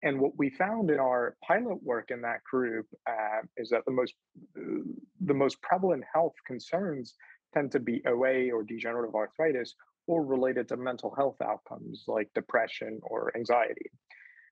And 0.04 0.20
what 0.20 0.38
we 0.38 0.50
found 0.50 0.90
in 0.90 1.00
our 1.00 1.36
pilot 1.46 1.82
work 1.84 2.10
in 2.10 2.22
that 2.22 2.44
group 2.44 2.88
uh, 3.08 3.42
is 3.58 3.70
that 3.70 3.86
the 3.86 3.92
most 3.92 4.14
the 4.56 5.34
most 5.34 5.62
prevalent 5.62 6.04
health 6.12 6.34
concerns 6.48 7.16
tend 7.54 7.72
to 7.72 7.80
be 7.80 8.02
OA 8.08 8.52
or 8.52 8.64
degenerative 8.64 9.14
arthritis 9.16 9.76
or 10.08 10.26
related 10.26 10.68
to 10.70 10.78
mental 10.78 11.14
health 11.16 11.40
outcomes 11.42 12.06
like 12.08 12.30
depression 12.34 13.00
or 13.04 13.32
anxiety. 13.36 13.92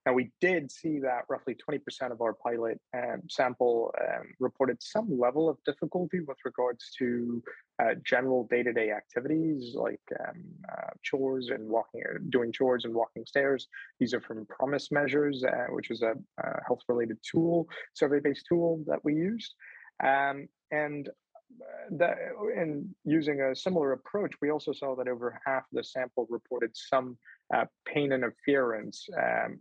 Now, 0.05 0.13
we 0.13 0.31
did 0.39 0.71
see 0.71 0.99
that 0.99 1.25
roughly 1.29 1.55
20% 1.55 2.11
of 2.11 2.21
our 2.21 2.33
pilot 2.33 2.79
um, 2.95 3.21
sample 3.29 3.93
um, 4.01 4.33
reported 4.39 4.81
some 4.81 5.19
level 5.19 5.49
of 5.49 5.57
difficulty 5.65 6.21
with 6.21 6.37
regards 6.45 6.91
to 6.99 7.43
uh, 7.81 7.95
general 8.05 8.47
day 8.49 8.63
to 8.63 8.71
day 8.71 8.91
activities 8.91 9.75
like 9.75 10.01
um, 10.27 10.43
uh, 10.71 10.89
chores 11.03 11.49
and 11.49 11.67
walking, 11.67 12.01
uh, 12.09 12.17
doing 12.29 12.51
chores 12.51 12.85
and 12.85 12.93
walking 12.93 13.25
stairs. 13.25 13.67
These 13.99 14.13
are 14.13 14.21
from 14.21 14.45
PROMIS 14.45 14.89
measures, 14.91 15.43
uh, 15.43 15.67
which 15.69 15.91
is 15.91 16.01
a, 16.01 16.13
a 16.39 16.63
health 16.65 16.81
related 16.87 17.17
tool, 17.29 17.67
survey 17.93 18.19
based 18.19 18.45
tool 18.47 18.83
that 18.87 19.03
we 19.03 19.15
used. 19.15 19.53
Um, 20.01 20.47
and 20.71 21.09
uh, 21.09 21.87
that 21.91 22.17
in 22.55 22.93
using 23.03 23.41
a 23.41 23.55
similar 23.55 23.93
approach, 23.93 24.33
we 24.41 24.49
also 24.49 24.71
saw 24.71 24.95
that 24.95 25.07
over 25.07 25.39
half 25.45 25.63
the 25.71 25.83
sample 25.83 26.27
reported 26.29 26.71
some 26.73 27.17
uh, 27.53 27.65
pain 27.85 28.11
interference 28.11 29.07
um, 29.17 29.57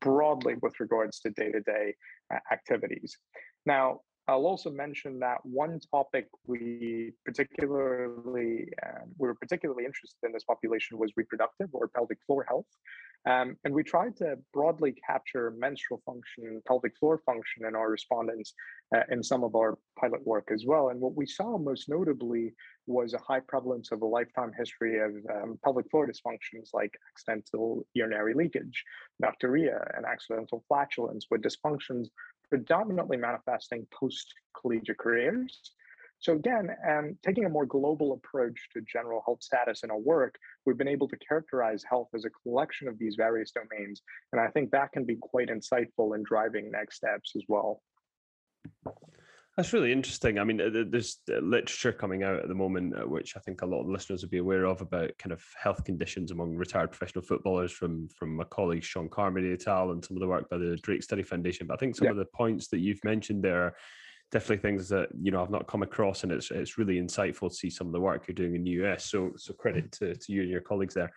broadly 0.00 0.54
with 0.62 0.78
regards 0.80 1.20
to 1.20 1.30
day-to-day 1.30 1.94
uh, 2.32 2.38
activities. 2.52 3.16
Now, 3.66 4.00
I'll 4.28 4.46
also 4.46 4.70
mention 4.70 5.18
that 5.20 5.38
one 5.44 5.80
topic 5.90 6.28
we 6.46 7.12
particularly 7.24 8.68
um, 8.86 9.08
we 9.18 9.26
were 9.28 9.34
particularly 9.34 9.84
interested 9.84 10.18
in 10.24 10.32
this 10.32 10.44
population 10.44 10.98
was 10.98 11.12
reproductive 11.16 11.68
or 11.72 11.88
pelvic 11.88 12.18
floor 12.26 12.44
health, 12.48 12.66
um, 13.26 13.56
and 13.64 13.74
we 13.74 13.82
tried 13.82 14.16
to 14.16 14.38
broadly 14.54 14.94
capture 15.06 15.52
menstrual 15.58 16.00
function, 16.06 16.62
pelvic 16.66 16.96
floor 16.98 17.20
function 17.26 17.66
in 17.66 17.74
our 17.74 17.90
respondents 17.90 18.54
uh, 18.94 19.02
in 19.10 19.22
some 19.22 19.44
of 19.44 19.54
our 19.54 19.78
pilot 19.98 20.26
work 20.26 20.48
as 20.52 20.64
well. 20.66 20.88
And 20.88 21.00
what 21.00 21.14
we 21.14 21.26
saw 21.26 21.58
most 21.58 21.88
notably 21.88 22.54
was 22.86 23.12
a 23.12 23.18
high 23.18 23.40
prevalence 23.40 23.92
of 23.92 24.00
a 24.02 24.06
lifetime 24.06 24.52
history 24.56 25.00
of 25.00 25.12
um, 25.34 25.58
pelvic 25.62 25.90
floor 25.90 26.06
dysfunctions 26.06 26.70
like 26.72 26.92
accidental 27.14 27.86
urinary 27.94 28.34
leakage, 28.34 28.84
nocturia, 29.22 29.86
and 29.96 30.06
accidental 30.06 30.64
flatulence, 30.66 31.26
with 31.30 31.42
dysfunctions 31.42 32.08
predominantly 32.50 33.16
manifesting 33.16 33.86
post 33.98 34.34
collegiate 34.60 34.98
careers. 34.98 35.72
So 36.18 36.34
again, 36.34 36.68
um, 36.86 37.16
taking 37.24 37.46
a 37.46 37.48
more 37.48 37.64
global 37.64 38.12
approach 38.12 38.68
to 38.74 38.82
general 38.82 39.22
health 39.24 39.42
status 39.42 39.84
in 39.84 39.90
our 39.90 39.98
work, 39.98 40.34
we've 40.66 40.76
been 40.76 40.86
able 40.86 41.08
to 41.08 41.16
characterize 41.16 41.82
health 41.88 42.08
as 42.14 42.26
a 42.26 42.30
collection 42.30 42.88
of 42.88 42.98
these 42.98 43.14
various 43.16 43.52
domains. 43.52 44.02
And 44.32 44.40
I 44.40 44.48
think 44.48 44.70
that 44.70 44.92
can 44.92 45.04
be 45.04 45.16
quite 45.16 45.48
insightful 45.48 46.14
in 46.14 46.22
driving 46.22 46.70
next 46.70 46.96
steps 46.96 47.32
as 47.36 47.42
well. 47.48 47.82
That's 49.60 49.74
really 49.74 49.92
interesting. 49.92 50.38
I 50.38 50.44
mean, 50.44 50.56
there's 50.90 51.18
literature 51.28 51.92
coming 51.92 52.22
out 52.22 52.40
at 52.40 52.48
the 52.48 52.54
moment, 52.54 52.94
uh, 52.96 53.06
which 53.06 53.36
I 53.36 53.40
think 53.40 53.60
a 53.60 53.66
lot 53.66 53.82
of 53.82 53.90
listeners 53.90 54.22
will 54.22 54.30
be 54.30 54.38
aware 54.38 54.64
of 54.64 54.80
about 54.80 55.10
kind 55.18 55.32
of 55.32 55.44
health 55.62 55.84
conditions 55.84 56.30
among 56.30 56.56
retired 56.56 56.92
professional 56.92 57.22
footballers 57.22 57.70
from 57.70 58.08
from 58.08 58.36
my 58.36 58.44
colleague 58.44 58.82
Sean 58.82 59.10
Carmody 59.10 59.52
et 59.52 59.68
al. 59.68 59.90
and 59.90 60.02
some 60.02 60.16
of 60.16 60.22
the 60.22 60.28
work 60.28 60.48
by 60.48 60.56
the 60.56 60.78
Drake 60.78 61.02
Study 61.02 61.22
Foundation. 61.22 61.66
But 61.66 61.74
I 61.74 61.76
think 61.76 61.94
some 61.94 62.06
yeah. 62.06 62.12
of 62.12 62.16
the 62.16 62.24
points 62.34 62.68
that 62.68 62.78
you've 62.78 63.04
mentioned 63.04 63.44
there 63.44 63.64
are 63.64 63.74
definitely 64.32 64.62
things 64.62 64.88
that 64.88 65.10
you 65.20 65.30
know 65.30 65.42
I've 65.42 65.50
not 65.50 65.66
come 65.66 65.82
across, 65.82 66.22
and 66.22 66.32
it's 66.32 66.50
it's 66.50 66.78
really 66.78 66.98
insightful 66.98 67.50
to 67.50 67.54
see 67.54 67.68
some 67.68 67.86
of 67.86 67.92
the 67.92 68.00
work 68.00 68.28
you're 68.28 68.34
doing 68.34 68.54
in 68.54 68.64
the 68.64 68.70
US. 68.82 69.10
So 69.10 69.32
so 69.36 69.52
credit 69.52 69.92
to, 69.92 70.14
to 70.14 70.32
you 70.32 70.40
and 70.40 70.50
your 70.50 70.62
colleagues 70.62 70.94
there. 70.94 71.12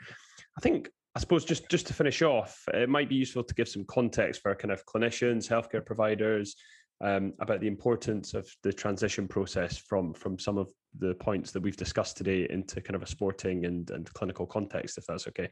I 0.58 0.60
think 0.60 0.90
I 1.16 1.20
suppose 1.22 1.46
just 1.46 1.70
just 1.70 1.88
to 1.88 1.94
finish 1.94 2.22
off, 2.22 2.62
it 2.74 2.90
might 2.90 3.08
be 3.08 3.16
useful 3.16 3.46
to 3.46 3.56
give 3.56 3.70
some 3.70 3.86
context 3.86 4.42
for 4.42 4.54
kind 4.54 4.74
of 4.74 4.86
clinicians, 4.86 5.48
healthcare 5.48 5.86
providers, 5.86 6.58
um, 7.04 7.34
about 7.40 7.60
the 7.60 7.68
importance 7.68 8.34
of 8.34 8.50
the 8.64 8.72
transition 8.72 9.28
process 9.28 9.78
from 9.78 10.14
from 10.14 10.40
some 10.40 10.58
of 10.58 10.72
the 10.98 11.14
points 11.16 11.52
that 11.52 11.62
we've 11.62 11.78
discussed 11.78 12.18
today 12.18 12.48
into 12.50 12.80
kind 12.82 12.96
of 12.96 13.04
a 13.04 13.08
sporting 13.08 13.66
and, 13.66 13.92
and 13.92 14.12
clinical 14.14 14.46
context, 14.46 14.98
if 14.98 15.06
that's 15.06 15.28
okay. 15.28 15.50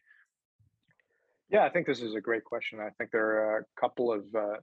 Yeah, 1.49 1.65
I 1.65 1.69
think 1.69 1.85
this 1.85 2.01
is 2.01 2.15
a 2.15 2.21
great 2.21 2.45
question. 2.45 2.79
I 2.79 2.91
think 2.97 3.11
there 3.11 3.25
are 3.25 3.57
a 3.57 3.81
couple 3.81 4.13
of 4.13 4.23
uh, 4.33 4.53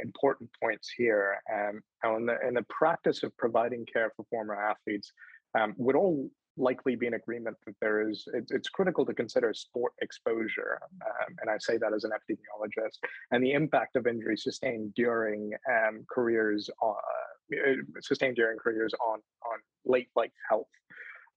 important 0.00 0.48
points 0.62 0.88
here. 0.96 1.36
Um, 1.52 1.82
in 2.16 2.26
the 2.26 2.36
in 2.46 2.54
the 2.54 2.64
practice 2.68 3.24
of 3.24 3.36
providing 3.36 3.84
care 3.92 4.12
for 4.16 4.24
former 4.30 4.54
athletes, 4.54 5.12
um, 5.58 5.74
would 5.76 5.96
all 5.96 6.30
likely 6.60 6.94
be 6.94 7.06
in 7.06 7.14
agreement 7.14 7.56
that 7.66 7.74
there 7.80 8.08
is 8.08 8.24
it, 8.34 8.44
it's 8.50 8.68
critical 8.68 9.04
to 9.06 9.14
consider 9.14 9.52
sport 9.54 9.92
exposure 10.02 10.78
um, 10.82 11.34
and 11.40 11.50
i 11.50 11.56
say 11.58 11.76
that 11.78 11.92
as 11.92 12.04
an 12.04 12.10
epidemiologist 12.10 12.98
and 13.30 13.42
the 13.42 13.52
impact 13.52 13.96
of 13.96 14.06
injury 14.06 14.36
sustained 14.36 14.92
during 14.94 15.52
um, 15.70 16.04
careers 16.10 16.68
uh, 16.82 16.92
sustained 18.00 18.36
during 18.36 18.58
careers 18.58 18.92
on 19.04 19.18
on 19.50 19.58
late 19.84 20.08
life 20.14 20.32
health 20.48 20.68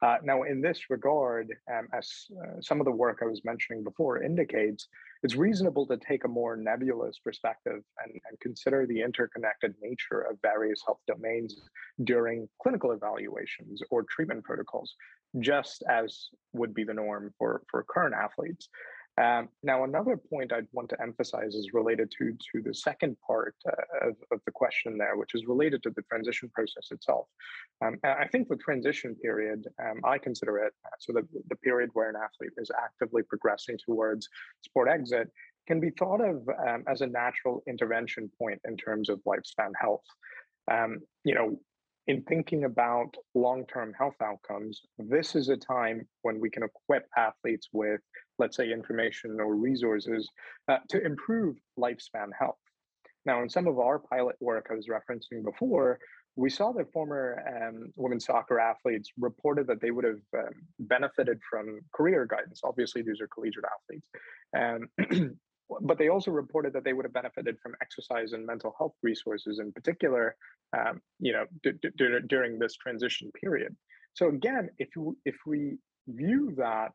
uh, 0.03 0.17
now, 0.21 0.43
in 0.43 0.59
this 0.59 0.89
regard, 0.89 1.53
um, 1.71 1.87
as 1.93 2.25
uh, 2.41 2.59
some 2.59 2.81
of 2.81 2.85
the 2.85 2.91
work 2.91 3.19
I 3.21 3.25
was 3.25 3.45
mentioning 3.45 3.85
before 3.85 4.21
indicates, 4.21 4.89
it's 5.23 5.35
reasonable 5.35 5.87
to 5.87 5.95
take 5.95 6.25
a 6.25 6.27
more 6.27 6.57
nebulous 6.57 7.19
perspective 7.19 7.81
and, 8.03 8.11
and, 8.27 8.39
consider 8.41 8.85
the 8.85 8.99
interconnected 8.99 9.73
nature 9.81 10.19
of 10.29 10.37
various 10.41 10.81
health 10.85 10.99
domains 11.07 11.55
during 12.03 12.49
clinical 12.61 12.91
evaluations 12.91 13.81
or 13.91 14.03
treatment 14.03 14.43
protocols, 14.43 14.93
just 15.39 15.83
as 15.89 16.27
would 16.51 16.73
be 16.73 16.83
the 16.83 16.93
norm 16.93 17.33
for, 17.37 17.61
for 17.71 17.83
current 17.83 18.13
athletes. 18.13 18.67
Um, 19.21 19.49
now, 19.61 19.83
another 19.83 20.17
point 20.17 20.51
I'd 20.51 20.67
want 20.71 20.89
to 20.89 21.01
emphasize 21.01 21.53
is 21.53 21.69
related 21.73 22.11
to, 22.17 22.31
to 22.51 22.61
the 22.63 22.73
second 22.73 23.15
part 23.25 23.55
uh, 23.67 24.09
of, 24.09 24.15
of 24.31 24.39
the 24.45 24.51
question 24.51 24.97
there, 24.97 25.17
which 25.17 25.35
is 25.35 25.45
related 25.45 25.83
to 25.83 25.91
the 25.91 26.01
transition 26.03 26.49
process 26.49 26.89
itself. 26.89 27.27
Um, 27.83 27.99
I 28.03 28.27
think 28.27 28.49
the 28.49 28.55
transition 28.55 29.15
period, 29.15 29.67
um, 29.79 30.01
I 30.03 30.17
consider 30.17 30.57
it, 30.57 30.73
uh, 30.85 30.89
so 30.99 31.13
the, 31.13 31.27
the 31.49 31.55
period 31.57 31.91
where 31.93 32.09
an 32.09 32.15
athlete 32.15 32.53
is 32.57 32.71
actively 32.83 33.21
progressing 33.21 33.77
towards 33.85 34.27
sport 34.61 34.89
exit, 34.89 35.29
can 35.67 35.79
be 35.79 35.91
thought 35.91 36.21
of 36.21 36.47
um, 36.67 36.83
as 36.87 37.01
a 37.01 37.07
natural 37.07 37.63
intervention 37.67 38.31
point 38.39 38.59
in 38.67 38.75
terms 38.75 39.09
of 39.09 39.21
lifespan 39.25 39.71
health. 39.79 40.03
Um, 40.71 40.99
you 41.23 41.35
know, 41.35 41.59
in 42.07 42.21
thinking 42.23 42.65
about 42.65 43.15
long 43.33 43.65
term 43.65 43.93
health 43.97 44.15
outcomes, 44.21 44.81
this 44.97 45.35
is 45.35 45.49
a 45.49 45.57
time 45.57 46.07
when 46.21 46.39
we 46.39 46.49
can 46.49 46.63
equip 46.63 47.07
athletes 47.17 47.69
with, 47.71 48.01
let's 48.39 48.57
say, 48.57 48.71
information 48.71 49.39
or 49.39 49.55
resources 49.55 50.29
uh, 50.67 50.77
to 50.89 51.03
improve 51.03 51.57
lifespan 51.79 52.29
health. 52.37 52.57
Now, 53.25 53.41
in 53.41 53.49
some 53.49 53.67
of 53.67 53.79
our 53.79 53.99
pilot 53.99 54.35
work 54.41 54.67
I 54.69 54.75
was 54.75 54.87
referencing 54.87 55.43
before, 55.43 55.99
we 56.35 56.49
saw 56.49 56.73
that 56.73 56.91
former 56.91 57.41
um, 57.47 57.91
women's 57.95 58.25
soccer 58.25 58.59
athletes 58.59 59.11
reported 59.17 59.67
that 59.67 59.79
they 59.81 59.91
would 59.91 60.03
have 60.03 60.21
um, 60.35 60.53
benefited 60.79 61.39
from 61.49 61.79
career 61.93 62.25
guidance. 62.25 62.61
Obviously, 62.63 63.01
these 63.01 63.21
are 63.21 63.27
collegiate 63.27 63.65
athletes. 64.55 64.89
Um, 65.11 65.37
but 65.81 65.97
they 65.97 66.09
also 66.09 66.31
reported 66.31 66.73
that 66.73 66.83
they 66.83 66.93
would 66.93 67.05
have 67.05 67.13
benefited 67.13 67.57
from 67.61 67.73
exercise 67.81 68.33
and 68.33 68.45
mental 68.45 68.75
health 68.77 68.95
resources 69.01 69.59
in 69.59 69.71
particular 69.71 70.35
um, 70.77 71.01
you 71.19 71.33
know 71.33 71.45
d- 71.63 71.71
d- 71.81 72.19
during 72.27 72.59
this 72.59 72.75
transition 72.75 73.31
period. 73.39 73.75
So 74.13 74.29
again 74.29 74.69
if 74.77 74.89
you 74.95 75.17
if 75.25 75.35
we 75.45 75.77
view 76.07 76.53
that 76.57 76.91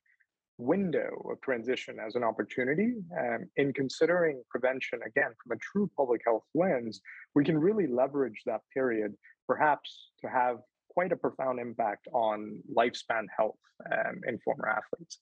window 0.59 1.11
of 1.31 1.41
transition 1.41 1.99
as 2.05 2.17
an 2.17 2.25
opportunity 2.25 2.95
um, 3.19 3.47
in 3.57 3.73
considering 3.73 4.43
prevention 4.51 4.99
again 5.07 5.31
from 5.43 5.57
a 5.57 5.61
true 5.61 5.89
public 5.97 6.21
health 6.27 6.43
lens 6.53 7.01
we 7.37 7.45
can 7.45 7.57
really 7.57 7.87
leverage 7.87 8.43
that 8.45 8.61
period 8.75 9.15
perhaps 9.47 10.09
to 10.21 10.29
have 10.29 10.57
quite 10.91 11.13
a 11.13 11.17
profound 11.17 11.61
impact 11.61 12.09
on 12.13 12.61
lifespan 12.77 13.25
health 13.37 13.61
um, 13.93 14.21
in 14.27 14.37
former 14.41 14.67
athletes 14.69 15.21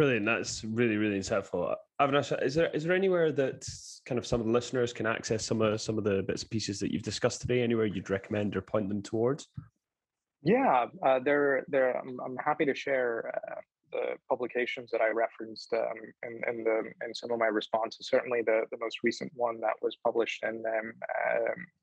Brilliant. 0.00 0.24
That's 0.24 0.64
really, 0.64 0.96
really 0.96 1.18
insightful. 1.18 1.76
Avinash, 2.00 2.42
is 2.42 2.54
there 2.54 2.70
is 2.70 2.84
there 2.84 2.94
anywhere 2.94 3.32
that 3.32 3.68
kind 4.06 4.18
of 4.18 4.26
some 4.26 4.40
of 4.40 4.46
the 4.46 4.52
listeners 4.52 4.94
can 4.94 5.04
access 5.04 5.44
some 5.44 5.60
of 5.60 5.78
some 5.78 5.98
of 5.98 6.04
the 6.04 6.22
bits 6.22 6.40
and 6.40 6.50
pieces 6.50 6.80
that 6.80 6.90
you've 6.90 7.02
discussed 7.02 7.42
today? 7.42 7.60
Anywhere 7.60 7.84
you'd 7.84 8.08
recommend 8.08 8.56
or 8.56 8.62
point 8.62 8.88
them 8.88 9.02
towards? 9.02 9.48
Yeah, 10.42 10.86
uh, 11.04 11.18
there, 11.22 11.66
there. 11.68 11.98
I'm, 11.98 12.18
I'm, 12.24 12.38
happy 12.38 12.64
to 12.64 12.74
share 12.74 13.30
uh, 13.46 13.60
the 13.92 14.16
publications 14.26 14.90
that 14.90 15.02
I 15.02 15.10
referenced 15.10 15.70
um, 15.74 15.98
in, 16.22 16.40
in, 16.48 16.64
the 16.64 16.80
in 17.04 17.14
some 17.14 17.30
of 17.30 17.38
my 17.38 17.48
responses. 17.48 18.08
Certainly, 18.08 18.44
the, 18.46 18.62
the 18.70 18.78
most 18.80 19.00
recent 19.04 19.30
one 19.34 19.60
that 19.60 19.74
was 19.82 19.98
published 20.02 20.42
in 20.44 20.64
um, 20.66 20.94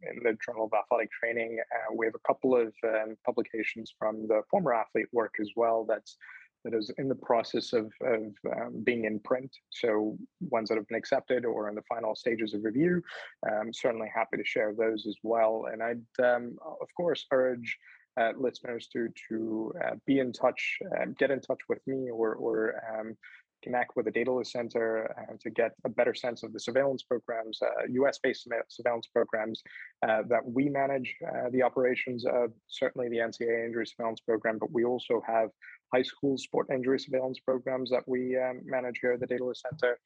in 0.01 0.23
the 0.23 0.35
Journal 0.43 0.65
of 0.65 0.71
Athletic 0.73 1.11
Training. 1.11 1.59
Uh, 1.71 1.93
we 1.95 2.07
have 2.07 2.15
a 2.15 2.27
couple 2.27 2.55
of 2.59 2.73
um, 2.83 3.15
publications 3.23 3.93
from 3.99 4.27
the 4.27 4.41
former 4.49 4.73
athlete 4.73 5.09
work 5.13 5.35
as 5.39 5.51
well. 5.55 5.85
That's 5.87 6.17
that 6.63 6.73
is 6.73 6.91
in 6.97 7.07
the 7.07 7.15
process 7.15 7.73
of, 7.73 7.91
of 8.01 8.23
um, 8.55 8.83
being 8.83 9.05
in 9.05 9.19
print. 9.19 9.51
So 9.69 10.17
ones 10.49 10.69
that 10.69 10.75
have 10.75 10.87
been 10.87 10.97
accepted 10.97 11.45
or 11.45 11.69
in 11.69 11.75
the 11.75 11.81
final 11.83 12.15
stages 12.15 12.53
of 12.53 12.63
review. 12.63 13.01
Um, 13.49 13.73
certainly 13.73 14.09
happy 14.13 14.37
to 14.37 14.45
share 14.45 14.73
those 14.73 15.05
as 15.07 15.15
well. 15.23 15.67
And 15.71 15.81
I'd 15.81 16.23
um, 16.23 16.57
of 16.81 16.87
course 16.95 17.25
urge 17.31 17.77
uh, 18.19 18.31
listeners 18.37 18.87
to 18.93 19.09
to 19.29 19.73
uh, 19.85 19.95
be 20.05 20.19
in 20.19 20.33
touch, 20.33 20.79
uh, 20.99 21.05
get 21.19 21.31
in 21.31 21.39
touch 21.39 21.59
with 21.69 21.85
me 21.85 22.09
or 22.09 22.35
or 22.35 22.81
um, 22.91 23.15
connect 23.63 23.95
with 23.95 24.05
the 24.05 24.11
Datalys 24.11 24.47
Center 24.47 25.13
uh, 25.17 25.35
to 25.41 25.49
get 25.49 25.71
a 25.85 25.89
better 25.89 26.13
sense 26.13 26.43
of 26.43 26.53
the 26.53 26.59
surveillance 26.59 27.03
programs, 27.03 27.59
uh, 27.61 27.85
US-based 27.89 28.47
surveillance 28.69 29.07
programs 29.07 29.61
uh, 30.07 30.23
that 30.29 30.45
we 30.45 30.69
manage 30.69 31.15
the 31.51 31.63
operations 31.63 32.25
of. 32.25 32.51
Certainly, 32.67 33.09
the 33.09 33.17
NCAA 33.17 33.65
injury 33.65 33.87
surveillance 33.87 34.21
program, 34.21 34.57
but 34.59 34.71
we 34.71 34.83
also 34.83 35.21
have 35.25 35.49
high 35.93 36.01
school 36.01 36.37
sport 36.37 36.67
injury 36.73 36.99
surveillance 36.99 37.39
programs 37.39 37.89
that 37.89 38.03
we 38.07 38.37
um, 38.37 38.61
manage 38.65 38.99
here 39.01 39.13
at 39.13 39.19
the 39.19 39.27
Datalys 39.27 39.61
Center. 39.69 39.97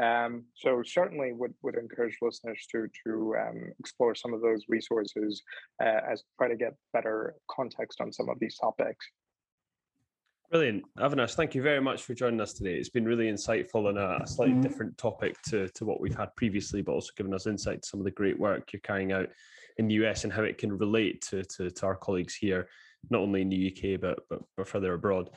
Um, 0.00 0.44
so 0.54 0.82
certainly 0.84 1.32
would, 1.32 1.54
would 1.62 1.74
encourage 1.74 2.16
listeners 2.22 2.64
to 2.70 2.86
to 3.04 3.34
um, 3.36 3.72
explore 3.80 4.14
some 4.14 4.32
of 4.32 4.40
those 4.40 4.62
resources 4.68 5.42
uh, 5.82 6.00
as 6.10 6.22
try 6.38 6.48
to 6.48 6.56
get 6.56 6.74
better 6.92 7.34
context 7.50 8.00
on 8.00 8.12
some 8.12 8.28
of 8.28 8.38
these 8.38 8.56
topics. 8.56 9.04
Brilliant. 10.50 10.84
Avinash, 10.98 11.34
thank 11.34 11.54
you 11.54 11.60
very 11.60 11.80
much 11.80 12.04
for 12.04 12.14
joining 12.14 12.40
us 12.40 12.54
today. 12.54 12.74
It's 12.76 12.88
been 12.88 13.04
really 13.04 13.26
insightful 13.26 13.86
on 13.86 13.98
a, 13.98 14.26
slightly 14.26 14.54
mm-hmm. 14.54 14.62
different 14.62 14.96
topic 14.96 15.36
to, 15.48 15.68
to 15.68 15.84
what 15.84 16.00
we've 16.00 16.16
had 16.16 16.34
previously, 16.36 16.80
but 16.80 16.92
also 16.92 17.10
giving 17.18 17.34
us 17.34 17.46
insight 17.46 17.82
to 17.82 17.88
some 17.88 18.00
of 18.00 18.04
the 18.04 18.10
great 18.10 18.38
work 18.38 18.72
you're 18.72 18.80
carrying 18.80 19.12
out 19.12 19.28
in 19.76 19.88
the 19.88 19.94
US 20.06 20.24
and 20.24 20.32
how 20.32 20.42
it 20.42 20.56
can 20.56 20.72
relate 20.72 21.20
to, 21.28 21.42
to, 21.44 21.70
to 21.70 21.86
our 21.86 21.96
colleagues 21.96 22.34
here, 22.34 22.66
not 23.10 23.20
only 23.20 23.42
in 23.42 23.50
the 23.50 23.76
UK, 23.76 24.00
but, 24.00 24.20
but, 24.30 24.40
but 24.56 24.66
further 24.66 24.94
abroad. 24.94 25.28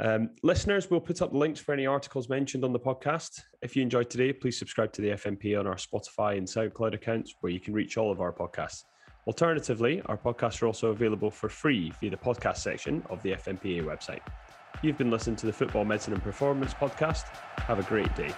Um, 0.00 0.30
listeners, 0.42 0.90
we'll 0.90 1.00
put 1.00 1.20
up 1.20 1.34
links 1.34 1.60
for 1.60 1.74
any 1.74 1.84
articles 1.84 2.30
mentioned 2.30 2.64
on 2.64 2.72
the 2.72 2.80
podcast. 2.80 3.42
If 3.60 3.76
you 3.76 3.82
enjoyed 3.82 4.08
today, 4.08 4.32
please 4.32 4.58
subscribe 4.58 4.92
to 4.94 5.02
the 5.02 5.08
FMP 5.08 5.58
on 5.58 5.66
our 5.66 5.74
Spotify 5.74 6.38
and 6.38 6.46
SoundCloud 6.46 6.94
accounts, 6.94 7.34
where 7.40 7.52
you 7.52 7.60
can 7.60 7.74
reach 7.74 7.98
all 7.98 8.10
of 8.10 8.22
our 8.22 8.32
podcasts. 8.32 8.84
Alternatively, 9.28 10.00
our 10.06 10.16
podcasts 10.16 10.62
are 10.62 10.66
also 10.66 10.88
available 10.88 11.30
for 11.30 11.50
free 11.50 11.92
via 12.00 12.08
the 12.08 12.16
podcast 12.16 12.56
section 12.56 13.02
of 13.10 13.22
the 13.22 13.32
FMPA 13.32 13.84
website. 13.84 14.22
You've 14.82 14.96
been 14.96 15.10
listening 15.10 15.36
to 15.36 15.44
the 15.44 15.52
Football 15.52 15.84
Medicine 15.84 16.14
and 16.14 16.22
Performance 16.22 16.72
podcast. 16.72 17.24
Have 17.58 17.78
a 17.78 17.82
great 17.82 18.12
day. 18.16 18.30